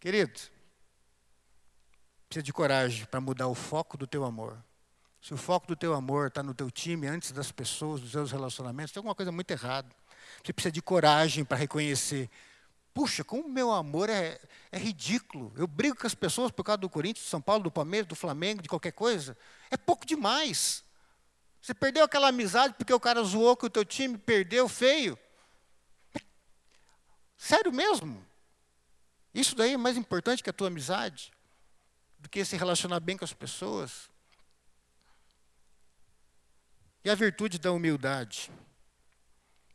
[0.00, 0.32] Querido,
[2.26, 4.56] precisa de coragem para mudar o foco do teu amor.
[5.20, 8.32] Se o foco do teu amor está no teu time, antes das pessoas, dos seus
[8.32, 9.88] relacionamentos, tem alguma coisa muito errada.
[10.42, 12.30] Você precisa de coragem para reconhecer.
[12.96, 14.40] Puxa, como meu amor é,
[14.72, 15.52] é ridículo.
[15.54, 18.14] Eu brigo com as pessoas por causa do Corinthians, do São Paulo, do Palmeiras, do
[18.14, 19.36] Flamengo, de qualquer coisa.
[19.70, 20.82] É pouco demais.
[21.60, 25.18] Você perdeu aquela amizade porque o cara zoou que o teu time perdeu feio.
[27.36, 28.26] Sério mesmo?
[29.34, 31.34] Isso daí é mais importante que a tua amizade?
[32.18, 34.08] Do que se relacionar bem com as pessoas?
[37.04, 38.50] E a virtude da humildade?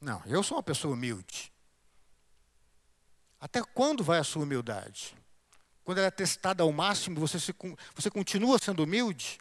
[0.01, 1.50] Não, eu sou uma pessoa humilde.
[3.41, 5.15] Até quando vai a sua humildade?
[5.83, 7.53] Quando ela é testada ao máximo, você, se,
[7.95, 9.39] você continua sendo humilde?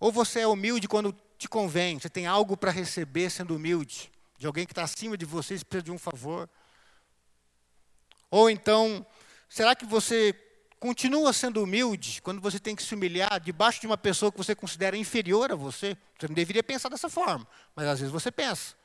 [0.00, 4.46] Ou você é humilde quando te convém, você tem algo para receber sendo humilde, de
[4.46, 6.48] alguém que está acima de você e precisa de um favor?
[8.30, 9.04] Ou então,
[9.50, 10.34] será que você
[10.78, 14.54] continua sendo humilde quando você tem que se humilhar debaixo de uma pessoa que você
[14.54, 15.94] considera inferior a você?
[16.18, 18.79] Você não deveria pensar dessa forma, mas às vezes você pensa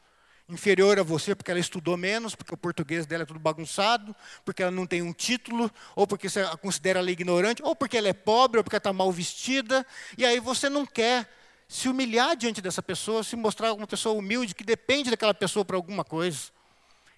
[0.47, 4.62] inferior a você porque ela estudou menos, porque o português dela é tudo bagunçado, porque
[4.62, 8.08] ela não tem um título, ou porque você a considera ela ignorante, ou porque ela
[8.08, 9.86] é pobre, ou porque ela está mal vestida,
[10.17, 11.27] e aí você não quer
[11.67, 15.75] se humilhar diante dessa pessoa, se mostrar uma pessoa humilde que depende daquela pessoa para
[15.75, 16.53] alguma coisa.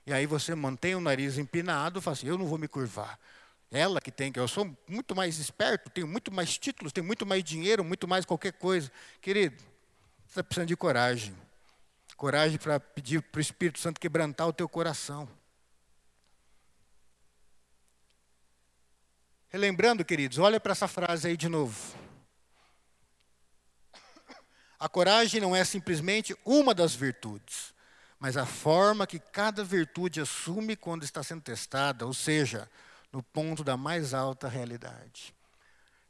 [0.05, 3.19] E aí você mantém o nariz empinado, fala assim, eu não vou me curvar.
[3.69, 7.25] Ela que tem, que eu sou muito mais esperto, tenho muito mais títulos, tenho muito
[7.25, 8.89] mais dinheiro, muito mais qualquer coisa.
[9.21, 9.57] Querido,
[10.25, 11.35] você está precisando de coragem.
[12.17, 15.29] Coragem para pedir para o Espírito Santo quebrantar o teu coração.
[19.49, 21.95] Relembrando, queridos, olha para essa frase aí de novo.
[24.79, 27.71] A coragem não é simplesmente uma das virtudes,
[28.19, 32.67] mas a forma que cada virtude assume quando está sendo testada, ou seja,
[33.11, 35.35] no ponto da mais alta realidade.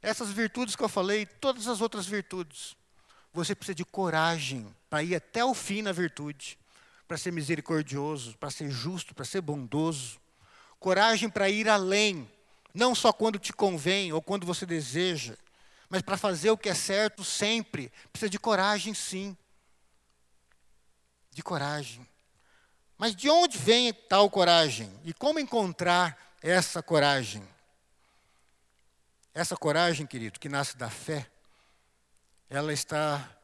[0.00, 2.74] Essas virtudes que eu falei, todas as outras virtudes,
[3.30, 6.58] você precisa de coragem para ir até o fim na virtude,
[7.06, 10.20] para ser misericordioso, para ser justo, para ser bondoso.
[10.78, 12.30] Coragem para ir além,
[12.72, 15.36] não só quando te convém ou quando você deseja,
[15.88, 17.90] mas para fazer o que é certo sempre.
[18.12, 19.36] Precisa de coragem, sim.
[21.30, 22.06] De coragem.
[22.96, 24.92] Mas de onde vem tal coragem?
[25.04, 27.42] E como encontrar essa coragem?
[29.32, 31.30] Essa coragem, querido, que nasce da fé,
[32.50, 33.37] ela está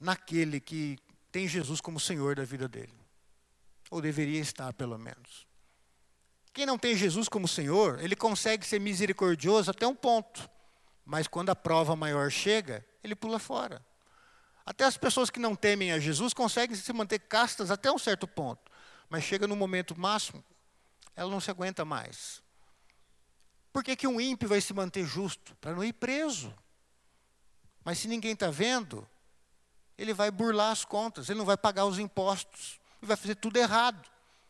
[0.00, 0.98] naquele que
[1.30, 2.98] tem Jesus como Senhor da vida dele.
[3.90, 5.46] Ou deveria estar, pelo menos.
[6.52, 10.48] Quem não tem Jesus como Senhor, ele consegue ser misericordioso até um ponto.
[11.04, 13.84] Mas quando a prova maior chega, ele pula fora.
[14.64, 18.26] Até as pessoas que não temem a Jesus conseguem se manter castas até um certo
[18.26, 18.70] ponto.
[19.08, 20.44] Mas chega no momento máximo,
[21.16, 22.42] ela não se aguenta mais.
[23.72, 25.54] Por que, que um ímpio vai se manter justo?
[25.56, 26.54] Para não ir preso.
[27.84, 29.06] Mas se ninguém está vendo,
[30.00, 33.58] ele vai burlar as contas, ele não vai pagar os impostos, ele vai fazer tudo
[33.58, 34.02] errado.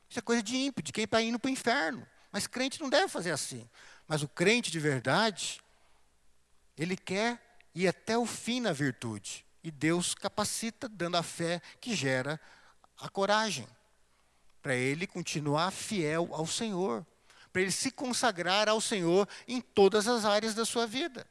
[0.09, 2.07] Isso é coisa de ímpio, de quem está indo para o inferno.
[2.31, 3.69] Mas crente não deve fazer assim.
[4.07, 5.61] Mas o crente de verdade,
[6.79, 9.45] ele quer ir até o fim na virtude.
[9.63, 12.41] E Deus capacita, dando a fé que gera
[13.01, 13.67] a coragem.
[14.63, 17.05] Para ele continuar fiel ao Senhor.
[17.53, 21.27] Para ele se consagrar ao Senhor em todas as áreas da sua vida.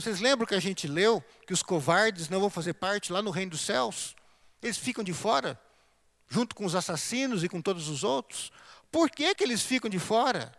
[0.00, 3.30] Vocês lembram que a gente leu que os covardes não vão fazer parte lá no
[3.30, 4.16] reino dos céus?
[4.62, 5.60] Eles ficam de fora,
[6.26, 8.50] junto com os assassinos e com todos os outros.
[8.90, 10.50] Por que, que eles ficam de fora?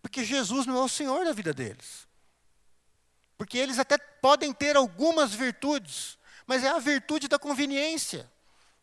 [0.00, 2.08] Porque Jesus não é o Senhor da vida deles.
[3.38, 8.28] Porque eles até podem ter algumas virtudes, mas é a virtude da conveniência.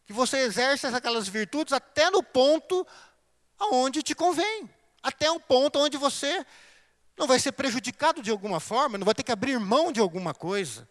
[0.05, 2.87] que você exerce aquelas virtudes até no ponto
[3.59, 4.69] aonde te convém,
[5.03, 6.45] até um ponto onde você
[7.19, 10.33] não vai ser prejudicado de alguma forma, não vai ter que abrir mão de alguma
[10.33, 10.87] coisa.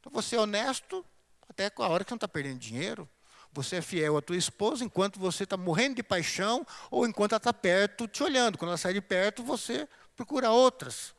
[0.00, 1.06] Então você é honesto
[1.48, 3.08] até com a hora que não está perdendo dinheiro.
[3.52, 7.38] Você é fiel à tua esposa enquanto você está morrendo de paixão ou enquanto ela
[7.38, 8.58] está perto te olhando.
[8.58, 11.14] Quando ela sai de perto, você procura outras.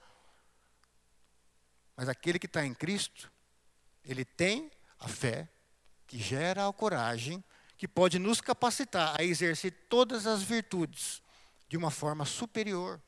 [1.95, 3.31] Mas aquele que está em Cristo,
[4.03, 4.69] ele tem
[4.99, 5.47] a fé
[6.05, 7.41] que gera a coragem,
[7.77, 11.21] que pode nos capacitar a exercer todas as virtudes
[11.69, 13.01] de uma forma superior.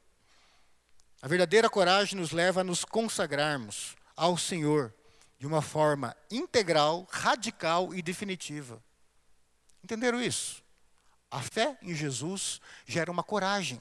[1.23, 4.93] A verdadeira coragem nos leva a nos consagrarmos ao Senhor
[5.39, 8.83] de uma forma integral, radical e definitiva.
[9.81, 10.61] Entenderam isso?
[11.31, 13.79] A fé em Jesus gera uma coragem.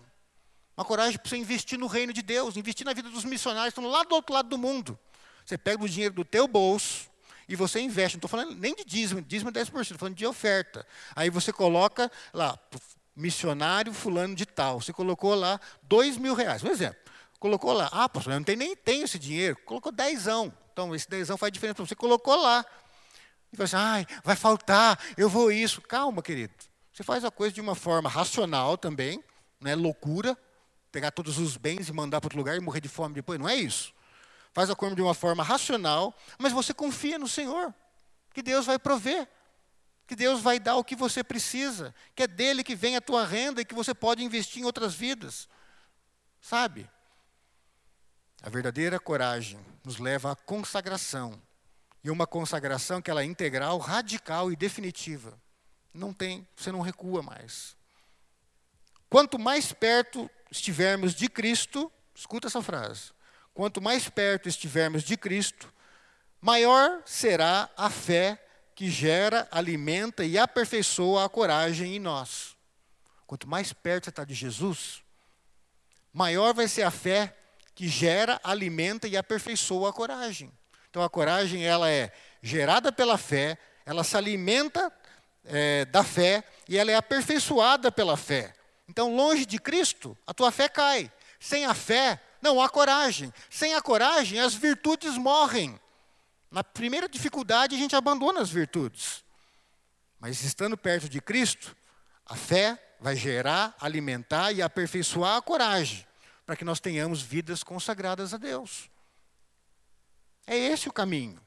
[0.77, 3.81] Uma coragem para você investir no reino de Deus, investir na vida dos missionários que
[3.81, 4.97] estão lá do outro lado do mundo.
[5.45, 7.11] Você pega o dinheiro do teu bolso
[7.49, 8.19] e você investe.
[8.19, 10.87] Não estou falando nem de dízimo, dízimo é 10%, estou falando de oferta.
[11.17, 12.57] Aí você coloca lá,
[13.17, 14.81] missionário fulano de tal.
[14.81, 17.03] Você colocou lá dois mil reais, um exemplo.
[17.43, 19.57] Colocou lá, ah, pastor, eu não tenho, nem tenho esse dinheiro.
[19.65, 20.57] Colocou dezão.
[20.73, 21.97] Então, esse dezão faz diferença para você.
[21.97, 22.65] Colocou lá.
[23.53, 25.83] E vai assim, ai, vai faltar, eu vou isso.
[25.83, 26.55] Calma, querido.
[26.93, 29.21] Você faz a coisa de uma forma racional também,
[29.61, 30.39] não é loucura,
[30.93, 33.41] pegar todos os bens e mandar para outro lugar e morrer de fome depois.
[33.41, 33.93] Não é isso.
[34.53, 37.75] Faz a coisa de uma forma racional, mas você confia no Senhor,
[38.33, 39.29] que Deus vai prover,
[40.07, 43.27] que Deus vai dar o que você precisa, que é dele que vem a tua
[43.27, 45.49] renda e que você pode investir em outras vidas.
[46.41, 46.89] Sabe?
[48.43, 51.41] A verdadeira coragem nos leva à consagração
[52.03, 55.41] e uma consagração que ela é integral, radical e definitiva.
[55.95, 57.77] Não tem, você não recua mais.
[59.09, 63.13] Quanto mais perto estivermos de Cristo, escuta essa frase.
[63.55, 65.73] Quanto mais perto estivermos de Cristo,
[66.41, 72.57] maior será a fé que gera, alimenta e aperfeiçoa a coragem em nós.
[73.25, 75.03] Quanto mais perto você está de Jesus,
[76.13, 77.37] maior vai ser a fé
[77.75, 80.53] que gera, alimenta e aperfeiçoa a coragem.
[80.91, 83.57] Então a coragem ela é gerada pela fé,
[83.87, 84.93] ela se alimenta
[85.45, 88.53] é, da fé e ela é aperfeiçoada pela fé.
[88.89, 91.11] Então, longe de Cristo, a tua fé cai.
[91.41, 93.33] Sem a fé, não há coragem.
[93.49, 95.81] Sem a coragem, as virtudes morrem.
[96.51, 99.25] Na primeira dificuldade, a gente abandona as virtudes.
[100.21, 101.75] Mas estando perto de Cristo,
[102.27, 106.07] a fé vai gerar, alimentar e aperfeiçoar a coragem,
[106.53, 108.91] para que nós tenhamos vidas consagradas a Deus.
[110.47, 111.41] É esse o caminho.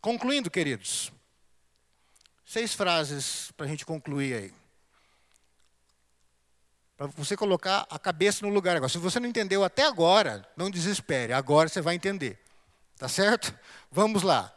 [0.00, 1.12] Concluindo, queridos,
[2.42, 4.54] seis frases para a gente concluir aí.
[6.96, 8.88] Para você colocar a cabeça no lugar agora.
[8.88, 12.42] Se você não entendeu até agora, não desespere, agora você vai entender.
[12.96, 13.54] Tá certo?
[13.90, 14.56] Vamos lá.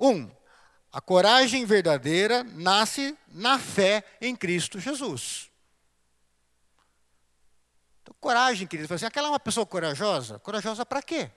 [0.00, 0.28] Um,
[0.90, 5.47] a coragem verdadeira nasce na fé em Cristo Jesus.
[8.08, 8.92] Então, coragem, querido.
[8.92, 10.38] Assim, aquela é uma pessoa corajosa?
[10.38, 11.30] Corajosa para quê?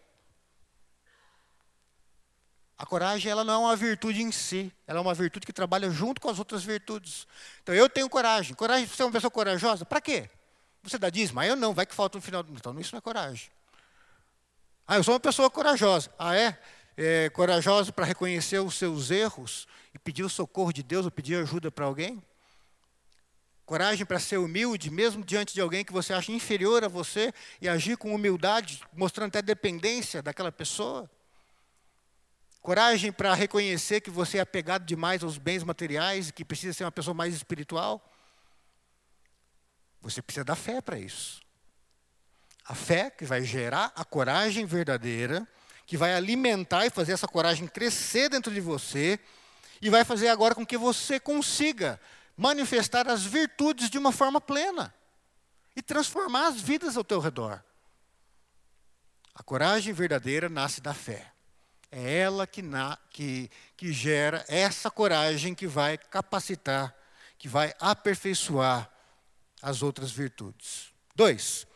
[2.78, 5.92] A coragem ela não é uma virtude em si, ela é uma virtude que trabalha
[5.92, 7.28] junto com as outras virtudes.
[7.62, 8.56] Então eu tenho coragem.
[8.56, 9.86] Coragem, você é uma pessoa corajosa?
[9.86, 10.30] Para quê?
[10.82, 11.40] Você dá dízimo?
[11.42, 12.44] Ah, eu não, vai que falta no final.
[12.50, 13.52] Então isso não é coragem.
[14.88, 16.10] Ah, eu sou uma pessoa corajosa.
[16.18, 16.58] Ah, é?
[16.98, 21.36] é corajosa para reconhecer os seus erros e pedir o socorro de Deus ou pedir
[21.36, 22.24] ajuda para alguém?
[23.72, 27.70] Coragem para ser humilde, mesmo diante de alguém que você acha inferior a você, e
[27.70, 31.10] agir com humildade, mostrando até dependência daquela pessoa?
[32.62, 36.84] Coragem para reconhecer que você é apegado demais aos bens materiais e que precisa ser
[36.84, 38.06] uma pessoa mais espiritual.
[40.02, 41.42] Você precisa da fé para isso.
[42.66, 45.48] A fé que vai gerar a coragem verdadeira,
[45.86, 49.18] que vai alimentar e fazer essa coragem crescer dentro de você
[49.82, 51.98] e vai fazer agora com que você consiga
[52.42, 54.92] manifestar as virtudes de uma forma plena
[55.76, 57.64] e transformar as vidas ao teu redor.
[59.36, 61.32] A coragem verdadeira nasce da fé.
[61.92, 66.96] É ela que, na, que, que gera essa coragem que vai capacitar,
[67.38, 68.90] que vai aperfeiçoar
[69.62, 70.92] as outras virtudes.
[71.16, 71.68] Dois.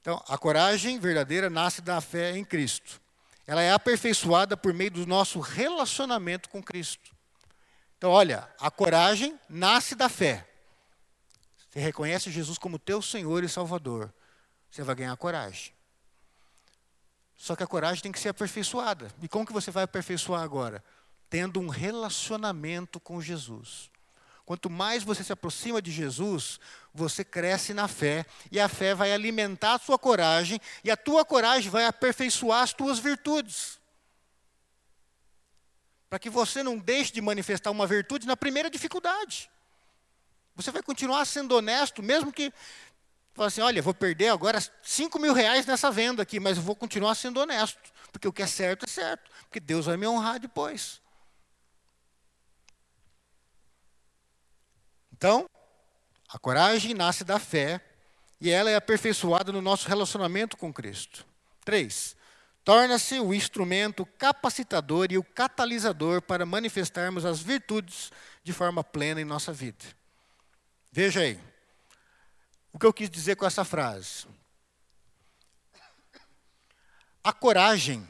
[0.00, 2.98] Então, a coragem verdadeira nasce da fé em Cristo.
[3.46, 7.19] Ela é aperfeiçoada por meio do nosso relacionamento com Cristo.
[8.00, 10.48] Então, olha, a coragem nasce da fé.
[11.68, 14.10] Você reconhece Jesus como teu Senhor e Salvador,
[14.70, 15.74] você vai ganhar coragem.
[17.36, 19.12] Só que a coragem tem que ser aperfeiçoada.
[19.20, 20.82] E como que você vai aperfeiçoar agora?
[21.28, 23.90] Tendo um relacionamento com Jesus.
[24.46, 26.58] Quanto mais você se aproxima de Jesus,
[26.94, 31.22] você cresce na fé, e a fé vai alimentar a sua coragem, e a tua
[31.22, 33.79] coragem vai aperfeiçoar as tuas virtudes.
[36.10, 39.48] Para que você não deixe de manifestar uma virtude na primeira dificuldade.
[40.56, 42.52] Você vai continuar sendo honesto, mesmo que
[43.32, 47.14] Fala assim, olha, vou perder agora 5 mil reais nessa venda aqui, mas vou continuar
[47.14, 47.80] sendo honesto,
[48.12, 51.00] porque o que é certo é certo, porque Deus vai me honrar depois.
[55.12, 55.48] Então,
[56.28, 57.80] a coragem nasce da fé
[58.40, 61.24] e ela é aperfeiçoada no nosso relacionamento com Cristo.
[61.64, 62.16] Três,
[62.64, 68.10] torna-se o instrumento capacitador e o catalisador para manifestarmos as virtudes
[68.42, 69.84] de forma plena em nossa vida.
[70.92, 71.38] Veja aí,
[72.72, 74.26] o que eu quis dizer com essa frase?
[77.22, 78.06] A coragem,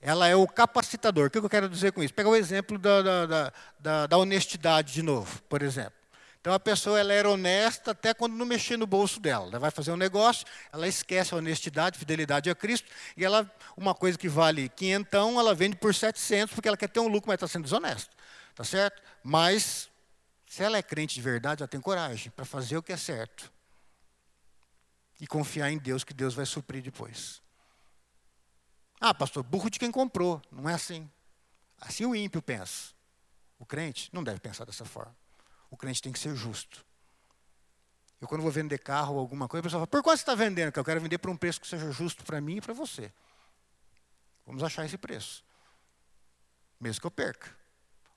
[0.00, 1.26] ela é o capacitador.
[1.26, 2.14] O que eu quero dizer com isso?
[2.14, 5.97] Pega o exemplo da, da, da, da honestidade de novo, por exemplo.
[6.40, 9.48] Então a pessoa ela era honesta até quando não mexia no bolso dela.
[9.48, 13.94] Ela vai fazer um negócio, ela esquece a honestidade, fidelidade a Cristo, e ela, uma
[13.94, 17.34] coisa que vale quinhentão, ela vende por 700 porque ela quer ter um lucro, mas
[17.34, 18.14] está sendo desonesta.
[18.54, 19.02] Tá certo?
[19.22, 19.88] Mas,
[20.46, 23.52] se ela é crente de verdade, ela tem coragem para fazer o que é certo.
[25.20, 27.42] E confiar em Deus, que Deus vai suprir depois.
[29.00, 30.40] Ah, pastor, burro de quem comprou.
[30.50, 31.08] Não é assim.
[31.80, 32.92] Assim o ímpio pensa.
[33.58, 35.14] O crente não deve pensar dessa forma.
[35.70, 36.84] O crente tem que ser justo.
[38.20, 40.34] Eu, quando vou vender carro ou alguma coisa, a pessoa fala: por quanto você está
[40.34, 40.72] vendendo?
[40.72, 43.12] Que eu quero vender por um preço que seja justo para mim e para você.
[44.44, 45.44] Vamos achar esse preço.
[46.80, 47.56] Mesmo que eu perca.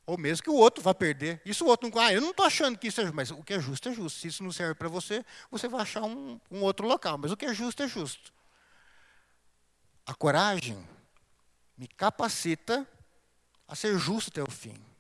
[0.06, 1.42] Ou mesmo que o outro vá perder.
[1.46, 2.02] Isso o outro não.
[2.02, 3.16] Ah, eu não estou achando que isso é justo.
[3.16, 4.20] Mas o que é justo é justo.
[4.20, 7.18] Se isso não serve para você, você vai achar um, um outro local.
[7.18, 8.34] Mas o que é justo é justo.
[10.06, 10.84] A coragem
[11.78, 12.88] me capacita
[13.68, 14.91] a ser justo até o fim.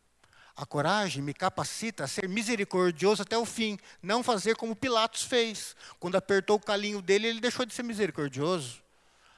[0.61, 5.75] A coragem me capacita a ser misericordioso até o fim, não fazer como Pilatos fez.
[5.99, 8.79] Quando apertou o calinho dele, ele deixou de ser misericordioso.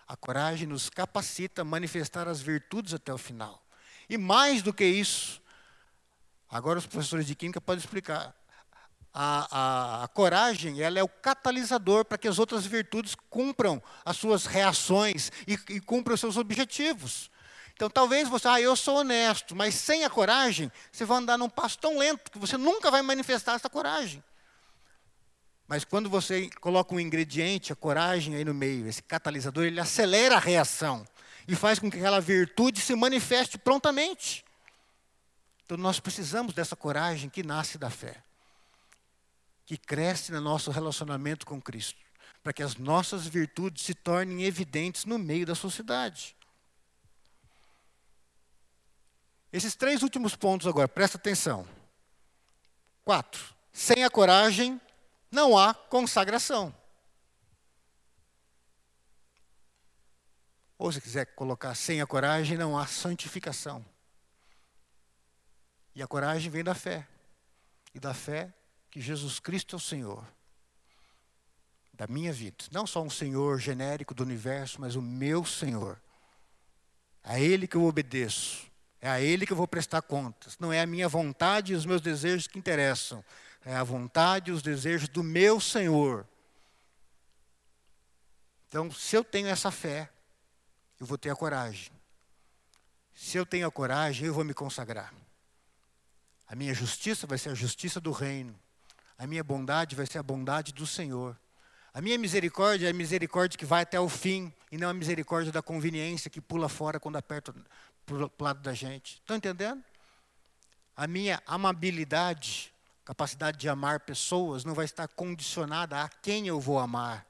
[0.06, 3.64] A coragem nos capacita a manifestar as virtudes até o final.
[4.10, 5.42] E mais do que isso,
[6.50, 8.36] agora os professores de química podem explicar.
[9.14, 14.18] A, a, a, coragem ela é o catalisador para que as outras virtudes cumpram as
[14.18, 17.32] suas reações e, e cumpram os seus objetivos.
[17.84, 21.50] Então talvez você, ah, eu sou honesto, mas sem a coragem, você vai andar num
[21.50, 24.24] passo tão lento que você nunca vai manifestar essa coragem.
[25.68, 30.38] Mas quando você coloca um ingrediente, a coragem aí no meio, esse catalisador, ele acelera
[30.38, 31.06] a reação
[31.46, 34.46] e faz com que aquela virtude se manifeste prontamente.
[35.66, 38.24] Então nós precisamos dessa coragem que nasce da fé,
[39.66, 42.00] que cresce no nosso relacionamento com Cristo,
[42.42, 46.34] para que as nossas virtudes se tornem evidentes no meio da sociedade.
[49.54, 51.66] Esses três últimos pontos agora, presta atenção.
[53.06, 53.54] Quatro.
[53.72, 54.82] Sem a coragem,
[55.32, 56.76] não há consagração.
[60.78, 63.86] Ou se quiser colocar sem a coragem, não há santificação.
[65.96, 67.08] E a coragem vem da fé.
[67.94, 68.52] E da fé
[68.90, 70.28] que Jesus Cristo é o Senhor
[71.94, 72.66] da minha vida.
[72.72, 76.02] Não só um Senhor genérico do universo, mas o meu Senhor.
[77.24, 78.73] A Ele que eu obedeço.
[79.04, 80.58] É a Ele que eu vou prestar contas.
[80.58, 83.22] Não é a minha vontade e os meus desejos que interessam.
[83.66, 86.26] É a vontade e os desejos do meu Senhor.
[88.70, 90.10] Então, se eu tenho essa fé,
[91.02, 91.92] eu vou ter a coragem.
[93.14, 95.14] Se eu tenho a coragem, eu vou me consagrar.
[96.48, 98.58] A minha justiça vai ser a justiça do reino.
[99.18, 101.38] A minha bondade vai ser a bondade do Senhor.
[101.94, 105.52] A minha misericórdia é a misericórdia que vai até o fim, e não a misericórdia
[105.52, 107.54] da conveniência que pula fora quando aperta
[108.06, 109.16] para o lado da gente.
[109.16, 109.84] Estão entendendo?
[110.96, 112.74] A minha amabilidade,
[113.04, 117.26] capacidade de amar pessoas, não vai estar condicionada a quem eu vou amar.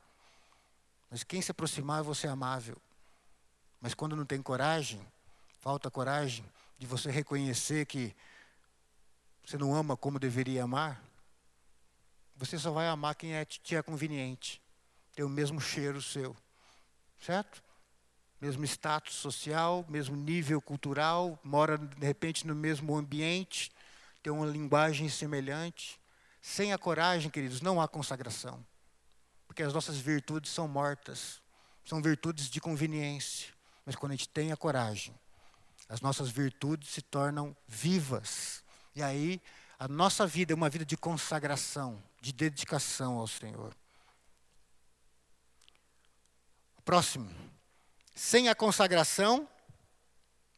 [1.10, 2.78] Mas quem se aproximar, eu vou ser amável.
[3.80, 5.06] Mas quando não tem coragem,
[5.60, 6.46] falta coragem
[6.78, 8.16] de você reconhecer que
[9.46, 11.02] você não ama como deveria amar,
[12.36, 14.62] você só vai amar quem é, te é conveniente,
[15.14, 16.36] tem o mesmo cheiro seu.
[17.22, 17.64] Certo?
[18.44, 23.72] Mesmo status social, mesmo nível cultural, mora de repente no mesmo ambiente,
[24.22, 25.98] tem uma linguagem semelhante.
[26.42, 28.62] Sem a coragem, queridos, não há consagração.
[29.48, 31.42] Porque as nossas virtudes são mortas,
[31.86, 33.54] são virtudes de conveniência.
[33.86, 35.16] Mas quando a gente tem a coragem,
[35.88, 38.62] as nossas virtudes se tornam vivas.
[38.94, 39.42] E aí,
[39.80, 43.74] a nossa vida é uma vida de consagração, de dedicação ao Senhor.
[46.84, 47.53] Próximo.
[48.14, 49.48] Sem a consagração,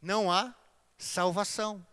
[0.02, 0.54] não há
[0.98, 1.86] salvação.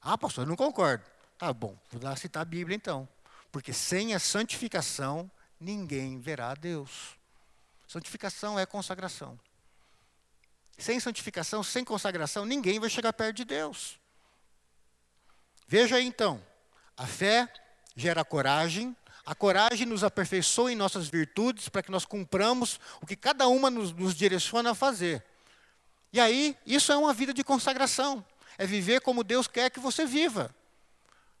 [0.00, 1.04] Ah, pastor, eu não concordo.
[1.38, 3.08] Tá bom, vou lá citar a Bíblia então.
[3.50, 5.30] Porque sem a santificação,
[5.60, 7.16] ninguém verá a Deus.
[7.86, 9.38] Santificação é consagração.
[10.78, 14.00] Sem santificação, sem consagração, ninguém vai chegar perto de Deus.
[15.68, 16.42] Veja aí então,
[16.96, 17.52] a fé
[17.94, 23.14] gera coragem, a coragem nos aperfeiçoa em nossas virtudes para que nós cumpramos o que
[23.14, 25.24] cada uma nos, nos direciona a fazer.
[26.12, 28.24] E aí, isso é uma vida de consagração.
[28.58, 30.54] É viver como Deus quer que você viva.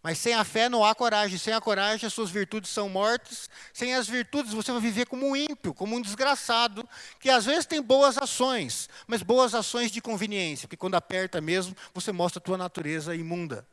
[0.02, 1.38] Mas sem a fé não há coragem.
[1.38, 3.50] Sem a coragem, as suas virtudes são mortas.
[3.72, 6.88] Sem as virtudes, você vai viver como um ímpio, como um desgraçado,
[7.20, 11.76] que às vezes tem boas ações, mas boas ações de conveniência, porque quando aperta mesmo,
[11.94, 13.66] você mostra a tua natureza imunda.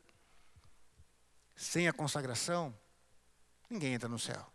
[1.56, 2.76] Sem a consagração,
[3.70, 4.46] ninguém entra no céu.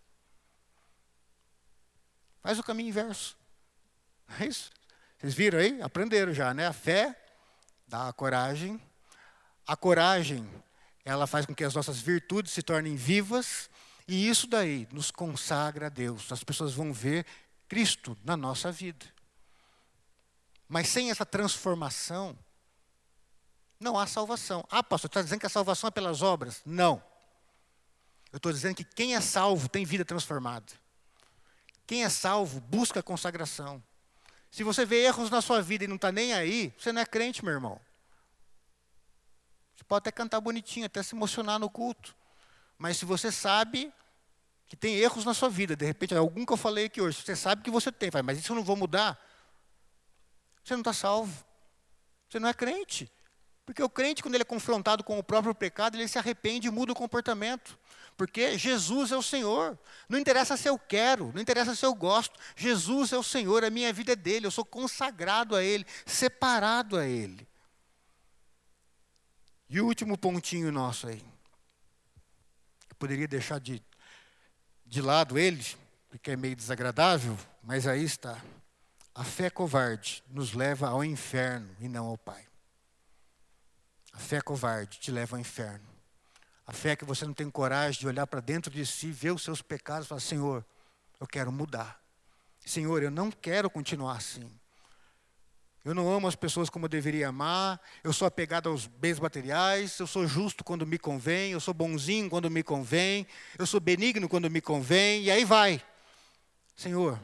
[2.42, 3.36] Faz o caminho inverso.
[4.40, 4.70] É isso?
[5.18, 5.80] Vocês viram aí?
[5.80, 6.66] Aprenderam já, né?
[6.66, 7.18] A fé
[7.86, 8.80] dá a coragem.
[9.66, 10.46] A coragem,
[11.04, 13.70] ela faz com que as nossas virtudes se tornem vivas.
[14.06, 16.30] E isso daí nos consagra a Deus.
[16.30, 17.24] As pessoas vão ver
[17.68, 19.06] Cristo na nossa vida.
[20.68, 22.38] Mas sem essa transformação,
[23.80, 24.64] não há salvação.
[24.70, 26.60] Ah, pastor, está dizendo que a salvação é pelas obras?
[26.64, 27.02] Não.
[28.34, 30.66] Eu estou dizendo que quem é salvo tem vida transformada.
[31.86, 33.80] Quem é salvo busca consagração.
[34.50, 37.06] Se você vê erros na sua vida e não está nem aí, você não é
[37.06, 37.80] crente, meu irmão.
[39.76, 42.12] Você pode até cantar bonitinho, até se emocionar no culto.
[42.76, 43.94] Mas se você sabe
[44.66, 47.36] que tem erros na sua vida, de repente, algum que eu falei aqui hoje, você
[47.36, 49.16] sabe que você tem, vai, mas isso eu não vou mudar,
[50.64, 51.46] você não está salvo.
[52.28, 53.08] Você não é crente.
[53.64, 56.70] Porque o crente, quando ele é confrontado com o próprio pecado, ele se arrepende e
[56.72, 57.78] muda o comportamento.
[58.16, 59.78] Porque Jesus é o Senhor.
[60.08, 62.38] Não interessa se eu quero, não interessa se eu gosto.
[62.56, 66.96] Jesus é o Senhor, a minha vida é dele, eu sou consagrado a Ele, separado
[66.96, 67.46] a Ele.
[69.68, 71.24] E o último pontinho nosso aí,
[72.88, 73.82] que poderia deixar de,
[74.86, 75.64] de lado ele,
[76.08, 78.40] porque é meio desagradável, mas aí está.
[79.14, 82.46] A fé covarde nos leva ao inferno e não ao Pai.
[84.12, 85.93] A fé covarde te leva ao inferno.
[86.66, 89.32] A fé é que você não tem coragem de olhar para dentro de si, ver
[89.32, 90.64] os seus pecados e falar: Senhor,
[91.20, 92.00] eu quero mudar.
[92.64, 94.50] Senhor, eu não quero continuar assim.
[95.84, 97.78] Eu não amo as pessoas como eu deveria amar.
[98.02, 99.98] Eu sou apegado aos bens materiais.
[99.98, 101.52] Eu sou justo quando me convém.
[101.52, 103.26] Eu sou bonzinho quando me convém.
[103.58, 105.24] Eu sou benigno quando me convém.
[105.24, 105.82] E aí vai.
[106.74, 107.20] Senhor,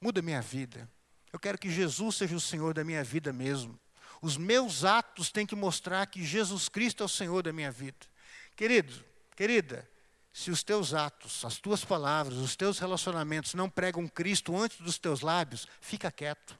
[0.00, 0.90] muda minha vida.
[1.32, 3.78] Eu quero que Jesus seja o Senhor da minha vida mesmo.
[4.20, 8.11] Os meus atos têm que mostrar que Jesus Cristo é o Senhor da minha vida.
[8.56, 8.92] Querido,
[9.34, 9.88] querida,
[10.32, 14.98] se os teus atos, as tuas palavras, os teus relacionamentos não pregam Cristo antes dos
[14.98, 16.58] teus lábios, fica quieto.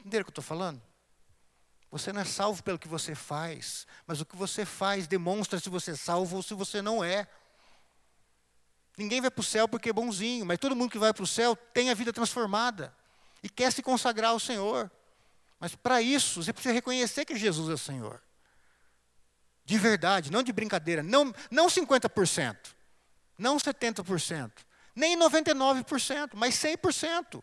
[0.00, 0.82] Entenderam o que eu estou falando?
[1.90, 5.68] Você não é salvo pelo que você faz, mas o que você faz demonstra se
[5.68, 7.28] você é salvo ou se você não é.
[8.96, 11.26] Ninguém vai para o céu porque é bonzinho, mas todo mundo que vai para o
[11.26, 12.92] céu tem a vida transformada
[13.44, 14.90] e quer se consagrar ao Senhor.
[15.60, 18.20] Mas para isso, você precisa reconhecer que Jesus é o Senhor.
[19.64, 21.02] De verdade, não de brincadeira.
[21.02, 22.56] Não, não 50%,
[23.38, 24.50] não 70%,
[24.94, 27.42] nem 99%, mas 100%.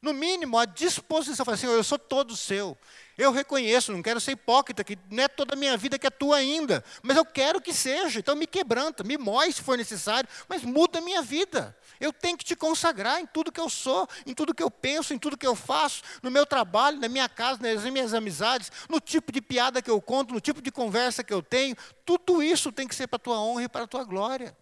[0.00, 2.78] No mínimo, a disposição, falar assim, eu sou todo seu.
[3.16, 6.10] Eu reconheço, não quero ser hipócrita, que não é toda a minha vida que é
[6.10, 8.20] tua ainda, mas eu quero que seja.
[8.20, 11.76] Então me quebranta, me mói se for necessário, mas muda a minha vida.
[11.98, 15.12] Eu tenho que te consagrar em tudo que eu sou, em tudo que eu penso,
[15.12, 19.00] em tudo que eu faço, no meu trabalho, na minha casa, nas minhas amizades, no
[19.00, 21.76] tipo de piada que eu conto, no tipo de conversa que eu tenho.
[22.04, 24.56] Tudo isso tem que ser para a tua honra e para a tua glória.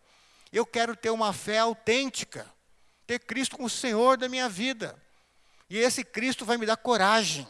[0.50, 2.50] Eu quero ter uma fé autêntica,
[3.06, 4.98] ter Cristo como Senhor da minha vida.
[5.68, 7.46] E esse Cristo vai me dar coragem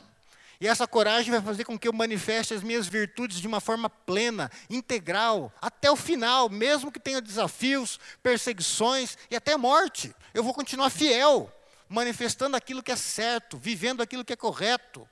[0.61, 3.91] e essa coragem vai fazer com que eu manifeste as minhas virtudes de uma forma
[3.91, 10.15] plena, integral, até o final, mesmo que tenha desafios, perseguições e até morte.
[10.33, 11.53] Eu vou continuar fiel,
[11.89, 15.07] manifestando aquilo que é certo, vivendo aquilo que é correto.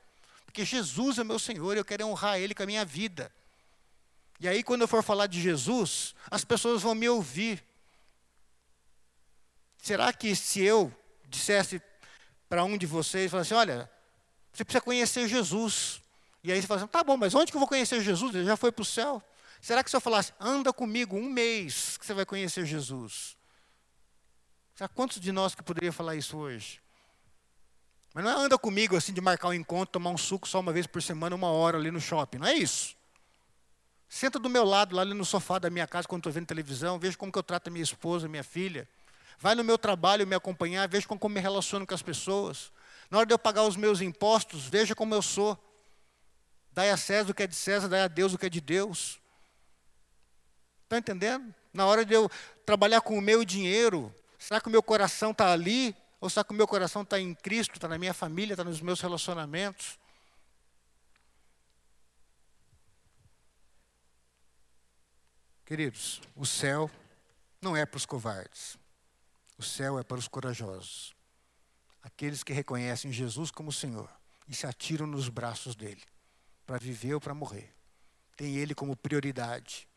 [0.46, 3.30] Porque Jesus é meu Senhor, e eu quero honrar Ele com a minha vida.
[4.40, 7.62] E aí, quando eu for falar de Jesus, as pessoas vão me ouvir.
[9.76, 10.92] Será que se eu
[11.28, 11.82] dissesse
[12.48, 13.90] para um de vocês, falasse, olha,
[14.52, 16.00] você precisa conhecer Jesus.
[16.42, 18.34] E aí você fala assim, tá bom, mas onde que eu vou conhecer Jesus?
[18.34, 19.22] Ele já foi para o céu.
[19.60, 23.36] Será que se eu falasse, anda comigo um mês, que você vai conhecer Jesus?
[24.74, 26.82] Será quantos de nós que poderia falar isso hoje?
[28.12, 30.72] Mas não é anda comigo assim de marcar um encontro, tomar um suco só uma
[30.72, 32.38] vez por semana, uma hora ali no shopping.
[32.38, 32.94] Não é isso.
[34.08, 36.98] Senta do meu lado, lá ali no sofá da minha casa, quando estou vendo televisão,
[36.98, 38.88] veja como que eu trato a minha esposa, minha filha.
[39.44, 42.72] Vai no meu trabalho me acompanhar, veja como, como me relaciono com as pessoas.
[43.10, 45.62] Na hora de eu pagar os meus impostos, veja como eu sou.
[46.72, 48.62] Dai a César o que é de César, dai a Deus o que é de
[48.62, 49.20] Deus.
[50.84, 51.54] Está entendendo?
[51.74, 52.30] Na hora de eu
[52.64, 55.94] trabalhar com o meu dinheiro, será que o meu coração está ali?
[56.22, 58.80] Ou será que o meu coração está em Cristo, está na minha família, está nos
[58.80, 59.98] meus relacionamentos?
[65.66, 66.90] Queridos, o céu
[67.60, 68.82] não é para os covardes.
[69.56, 71.14] O céu é para os corajosos.
[72.02, 74.10] Aqueles que reconhecem Jesus como Senhor
[74.48, 76.02] e se atiram nos braços dele
[76.66, 77.72] para viver ou para morrer.
[78.36, 79.88] Tem ele como prioridade,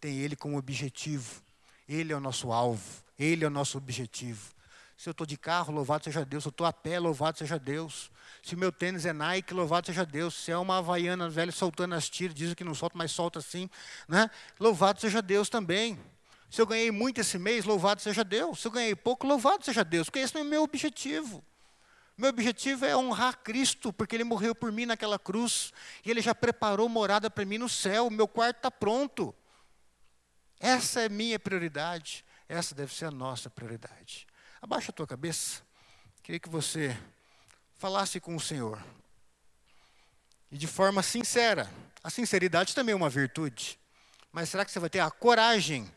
[0.00, 1.42] tem ele como objetivo.
[1.88, 4.54] Ele é o nosso alvo, ele é o nosso objetivo.
[4.96, 6.44] Se eu estou de carro, louvado seja Deus.
[6.44, 8.10] Se eu estou a pé, louvado seja Deus.
[8.42, 10.34] Se meu tênis é Nike, louvado seja Deus.
[10.34, 13.68] Se é uma havaiana velha soltando as tiras, dizem que não solta, mas solta assim.
[14.08, 14.30] Né?
[14.58, 15.98] Louvado seja Deus também.
[16.50, 18.60] Se eu ganhei muito esse mês, louvado seja Deus.
[18.60, 20.08] Se eu ganhei pouco, louvado seja Deus.
[20.08, 21.44] Porque esse não é o meu objetivo.
[22.16, 25.72] Meu objetivo é honrar Cristo, porque Ele morreu por mim naquela cruz.
[26.04, 28.08] E Ele já preparou morada para mim no céu.
[28.08, 29.34] Meu quarto está pronto.
[30.58, 32.24] Essa é minha prioridade.
[32.48, 34.26] Essa deve ser a nossa prioridade.
[34.62, 35.62] Abaixa a tua cabeça.
[36.22, 36.96] Queria que você
[37.76, 38.82] falasse com o Senhor.
[40.50, 41.70] E de forma sincera.
[42.02, 43.78] A sinceridade também é uma virtude.
[44.32, 45.90] Mas será que você vai ter a coragem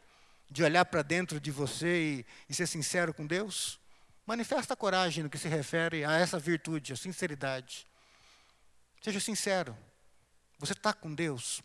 [0.49, 3.79] de olhar para dentro de você e, e, ser sincero com Deus?
[4.25, 7.85] Manifesta a coragem no que se refere a essa virtude, a sinceridade.
[9.01, 9.77] Seja sincero.
[10.57, 11.61] Você está com Deus?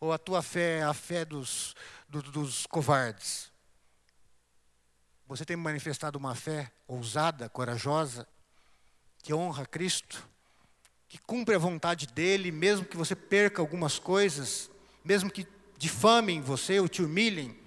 [0.00, 1.74] Ou a tua fé é a fé dos,
[2.08, 3.50] do, dos covardes?
[5.26, 8.26] Você tem manifestado uma fé ousada, corajosa,
[9.22, 10.26] que honra Cristo,
[11.08, 14.70] que cumpre a vontade dEle, mesmo que você perca algumas coisas,
[15.04, 15.46] mesmo que
[15.78, 17.63] difamem você ou te humilhem,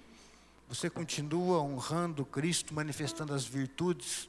[0.68, 4.28] você continua honrando Cristo, manifestando as virtudes.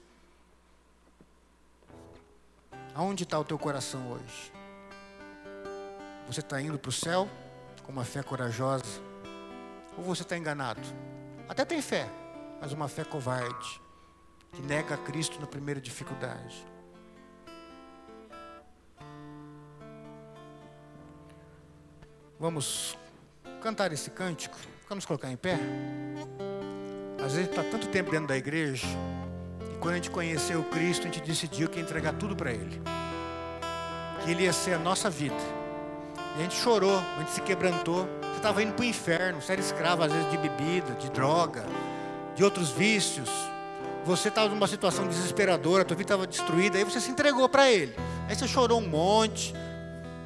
[2.95, 4.53] Aonde está o teu coração hoje?
[6.27, 7.27] Você está indo para o céu
[7.83, 8.85] com uma fé corajosa?
[9.97, 10.81] Ou você está enganado?
[11.49, 12.09] Até tem fé,
[12.61, 13.81] mas uma fé covarde,
[14.53, 16.65] que nega a Cristo na primeira dificuldade.
[22.39, 22.97] Vamos
[23.61, 24.57] cantar esse cântico.
[24.89, 25.55] Vamos colocar em pé?
[27.23, 28.87] Às vezes está tanto tempo dentro da igreja
[29.71, 32.81] e quando a gente conheceu Cristo, a gente decidiu que ia entregar tudo para Ele.
[34.23, 35.35] Que Ele ia ser a nossa vida.
[36.35, 38.09] E a gente chorou, a gente se quebrantou.
[38.31, 41.67] Você estava indo para o inferno, você era escravo às vezes de bebida, de droga,
[42.35, 43.29] de outros vícios.
[44.05, 47.69] Você estava numa situação desesperadora, a tua vida estava destruída, aí você se entregou para
[47.69, 47.93] Ele.
[48.27, 49.53] Aí você chorou um monte,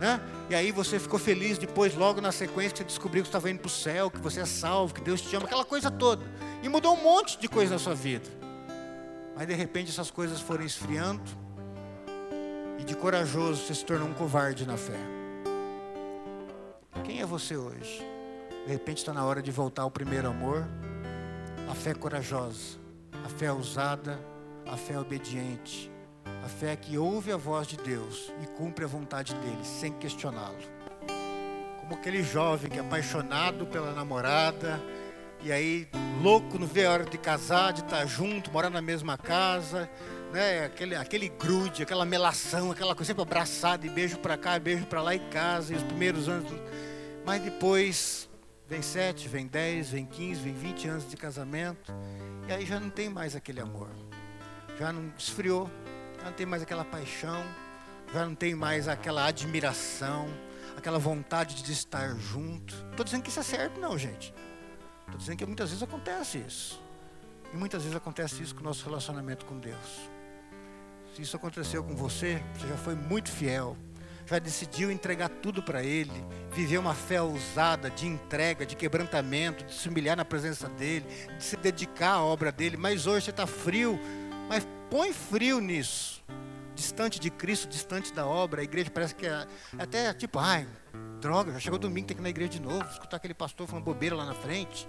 [0.03, 0.19] né?
[0.49, 3.67] E aí você ficou feliz depois, logo na sequência, você descobriu que estava indo para
[3.67, 6.25] o céu, que você é salvo, que Deus te ama, aquela coisa toda.
[6.61, 8.27] E mudou um monte de coisa na sua vida.
[9.33, 11.23] Mas de repente essas coisas foram esfriando.
[12.77, 14.99] E de corajoso você se tornou um covarde na fé.
[17.05, 18.05] Quem é você hoje?
[18.65, 20.67] De repente está na hora de voltar ao primeiro amor.
[21.71, 22.77] A fé corajosa,
[23.23, 24.19] a fé ousada,
[24.65, 25.92] a fé obediente
[26.43, 30.57] a fé que ouve a voz de Deus e cumpre a vontade dele, sem questioná-lo.
[31.79, 34.81] Como aquele jovem que é apaixonado pela namorada,
[35.41, 35.87] e aí
[36.21, 39.89] louco não vê a hora de casar, de estar junto, morar na mesma casa,
[40.33, 40.65] né?
[40.65, 45.01] aquele, aquele grude, aquela melação, aquela coisa sempre abraçada, e beijo para cá, beijo para
[45.01, 46.51] lá e casa, e os primeiros anos.
[47.25, 48.29] Mas depois
[48.67, 51.93] vem sete, vem dez, vem quinze, vem vinte anos de casamento,
[52.47, 53.89] e aí já não tem mais aquele amor.
[54.79, 55.69] Já não esfriou,
[56.23, 57.43] já não tem mais aquela paixão,
[58.13, 60.27] já não tem mais aquela admiração,
[60.77, 62.73] aquela vontade de estar junto.
[62.91, 64.33] Estou dizendo que isso é certo, não, gente.
[65.01, 66.81] Estou dizendo que muitas vezes acontece isso.
[67.53, 70.09] E muitas vezes acontece isso com o nosso relacionamento com Deus.
[71.13, 73.77] Se isso aconteceu com você, você já foi muito fiel,
[74.25, 79.73] já decidiu entregar tudo para Ele, viver uma fé ousada de entrega, de quebrantamento, de
[79.73, 81.05] se humilhar na presença dEle,
[81.37, 83.99] de se dedicar à obra dEle, mas hoje você está frio,
[84.47, 86.23] mas põe frio nisso.
[86.75, 89.47] Distante de Cristo, distante da obra, a igreja parece que é,
[89.79, 90.67] é até tipo, ai,
[91.19, 93.85] droga, já chegou domingo, tem que ir na igreja de novo, escutar aquele pastor falando
[93.85, 94.87] bobeira lá na frente.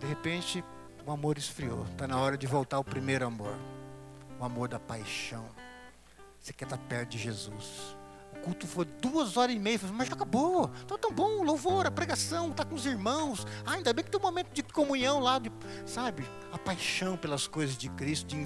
[0.00, 0.64] De repente,
[1.04, 1.84] o amor esfriou.
[1.84, 3.54] Está na hora de voltar ao primeiro amor.
[4.40, 5.46] O amor da paixão.
[6.40, 7.96] Você quer estar perto de Jesus
[8.42, 9.78] culto foi duas horas e meia.
[9.92, 10.70] Mas já acabou.
[10.84, 13.46] Então tão bom, louvor, a pregação, tá com os irmãos.
[13.64, 15.50] Ah, ainda bem que tem um momento de comunhão lá, de,
[15.86, 16.24] sabe?
[16.52, 18.36] A paixão pelas coisas de Cristo, de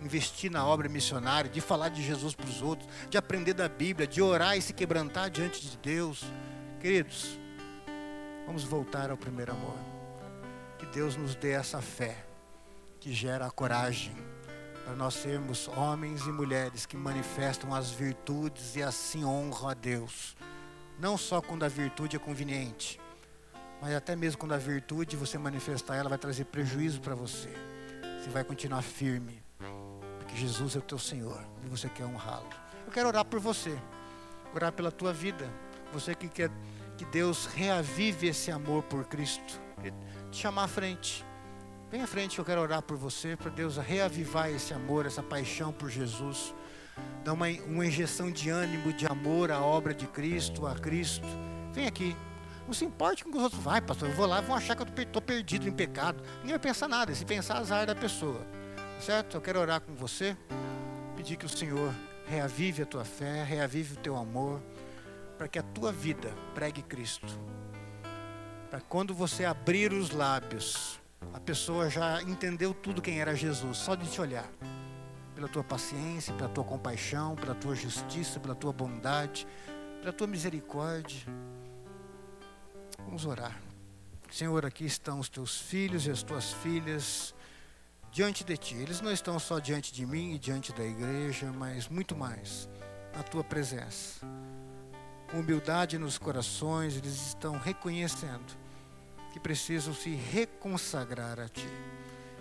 [0.00, 4.06] investir na obra missionária, de falar de Jesus para os outros, de aprender da Bíblia,
[4.06, 6.24] de orar e se quebrantar diante de Deus.
[6.80, 7.38] Queridos,
[8.46, 9.78] vamos voltar ao primeiro amor.
[10.78, 12.26] Que Deus nos dê essa fé
[12.98, 14.33] que gera a coragem
[14.84, 20.36] para nós sermos homens e mulheres que manifestam as virtudes e assim honram a Deus.
[20.98, 23.00] Não só quando a virtude é conveniente,
[23.80, 27.48] mas até mesmo quando a virtude você manifestar ela vai trazer prejuízo para você.
[28.20, 29.42] Você vai continuar firme,
[30.18, 32.48] porque Jesus é o teu Senhor e você quer honrá-lo.
[32.86, 33.76] Eu quero orar por você,
[34.54, 35.50] orar pela tua vida.
[35.92, 36.50] Você que quer
[36.96, 39.60] Que Deus reavive esse amor por Cristo.
[40.30, 41.24] Te chamar à frente.
[41.94, 45.72] Vem à frente, eu quero orar por você, para Deus reavivar esse amor, essa paixão
[45.72, 46.52] por Jesus.
[47.22, 51.24] Dar uma, uma injeção de ânimo, de amor à obra de Cristo, a Cristo.
[51.70, 52.16] Vem aqui.
[52.66, 53.62] Não se importe com os outros.
[53.62, 56.20] Vai, pastor, eu vou lá, vão achar que eu estou perdido em pecado.
[56.38, 57.14] Ninguém vai pensar nada.
[57.14, 58.44] Se pensar, azar da pessoa.
[58.98, 59.36] Certo?
[59.36, 60.36] Eu quero orar com você.
[61.14, 61.94] Pedir que o Senhor
[62.26, 64.60] reavive a tua fé, reavive o teu amor.
[65.38, 67.38] Para que a tua vida pregue Cristo.
[68.68, 71.03] Para quando você abrir os lábios,
[71.34, 74.48] a pessoa já entendeu tudo quem era Jesus, só de te olhar.
[75.34, 79.44] Pela tua paciência, pela tua compaixão, pela tua justiça, pela tua bondade,
[80.00, 81.26] pela tua misericórdia.
[82.98, 83.60] Vamos orar.
[84.30, 87.34] Senhor, aqui estão os teus filhos e as tuas filhas
[88.12, 88.76] diante de ti.
[88.76, 92.68] Eles não estão só diante de mim e diante da igreja, mas muito mais
[93.12, 94.24] na tua presença.
[95.32, 98.63] Com humildade nos corações, eles estão reconhecendo
[99.34, 101.68] que precisam se reconsagrar a ti.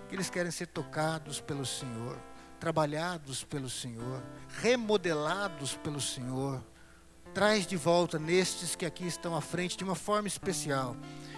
[0.07, 2.17] Que eles querem ser tocados pelo Senhor,
[2.59, 4.23] trabalhados pelo Senhor,
[4.61, 6.63] remodelados pelo Senhor
[7.33, 10.95] Traz de volta nestes que aqui estão à frente de uma forma especial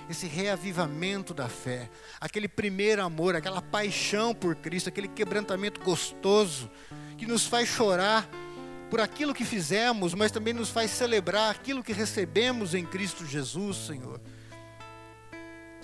[0.08, 1.90] esse reavivamento da fé,
[2.22, 6.70] aquele primeiro amor, aquela paixão por Cristo, aquele quebrantamento gostoso
[7.18, 8.30] que nos faz chorar
[8.88, 13.78] por aquilo que fizemos, mas também nos faz celebrar aquilo que recebemos em Cristo Jesus,
[13.78, 14.22] Senhor.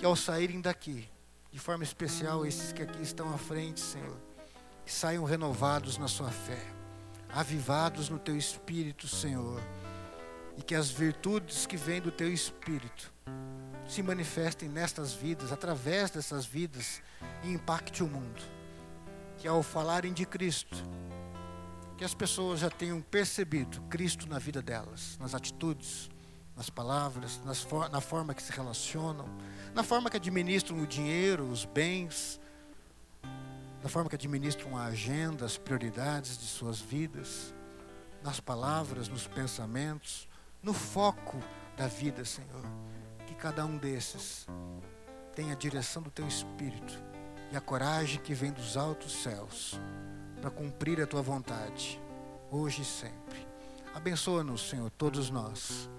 [0.02, 1.08] Que ao saírem daqui,
[1.54, 4.18] de forma especial, esses que aqui estão à frente, Senhor,
[4.84, 6.60] que saiam renovados na sua fé,
[7.30, 9.62] avivados no teu espírito, Senhor
[10.62, 13.12] e que as virtudes que vêm do teu espírito
[13.88, 17.02] se manifestem nestas vidas, através dessas vidas
[17.44, 18.42] e impacte o mundo.
[19.40, 20.78] Que ao falarem de Cristo,
[21.98, 26.11] que as pessoas já tenham percebido Cristo na vida delas, nas atitudes,
[26.56, 29.28] nas palavras, nas for na forma que se relacionam,
[29.74, 32.40] na forma que administram o dinheiro, os bens,
[33.82, 37.54] na forma que administram a agenda, as prioridades de suas vidas,
[38.24, 40.28] nas palavras, nos pensamentos
[40.62, 41.40] no foco
[41.76, 42.64] da vida, Senhor.
[43.26, 44.46] Que cada um desses
[45.36, 46.94] tenha a direção do teu espírito
[47.52, 49.80] e a coragem que vem dos altos céus
[50.40, 52.00] para cumprir a tua vontade,
[52.50, 53.48] hoje e sempre.
[53.94, 55.90] Abençoa-nos, Senhor, todos nós.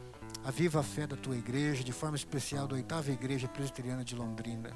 [0.44, 4.70] A fé da tua igreja, de forma especial da oitava igreja presbiteriana de Londrina.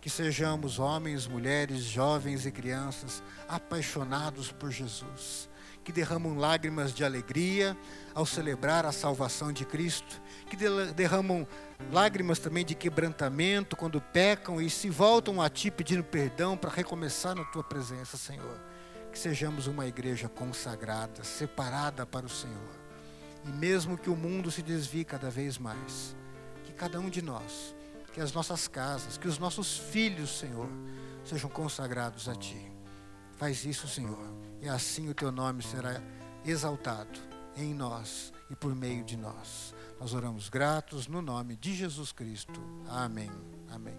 [0.00, 5.48] Que sejamos homens, mulheres, jovens e crianças apaixonados por Jesus
[5.88, 7.74] que derramam lágrimas de alegria
[8.14, 10.20] ao celebrar a salvação de Cristo,
[10.50, 10.54] que
[10.94, 11.48] derramam
[11.90, 17.34] lágrimas também de quebrantamento quando pecam e se voltam a Ti pedindo perdão para recomeçar
[17.34, 18.60] na Tua presença, Senhor.
[19.10, 22.87] Que sejamos uma igreja consagrada, separada para o Senhor.
[23.48, 26.14] E mesmo que o mundo se desvie cada vez mais,
[26.64, 27.74] que cada um de nós,
[28.12, 30.68] que as nossas casas, que os nossos filhos, Senhor,
[31.24, 32.70] sejam consagrados a Ti.
[33.36, 36.00] Faz isso, Senhor e assim o teu nome será
[36.44, 37.18] exaltado
[37.56, 39.74] em nós e por meio de nós.
[40.00, 42.60] Nós oramos gratos no nome de Jesus Cristo.
[42.88, 43.30] Amém.
[43.70, 43.98] Amém.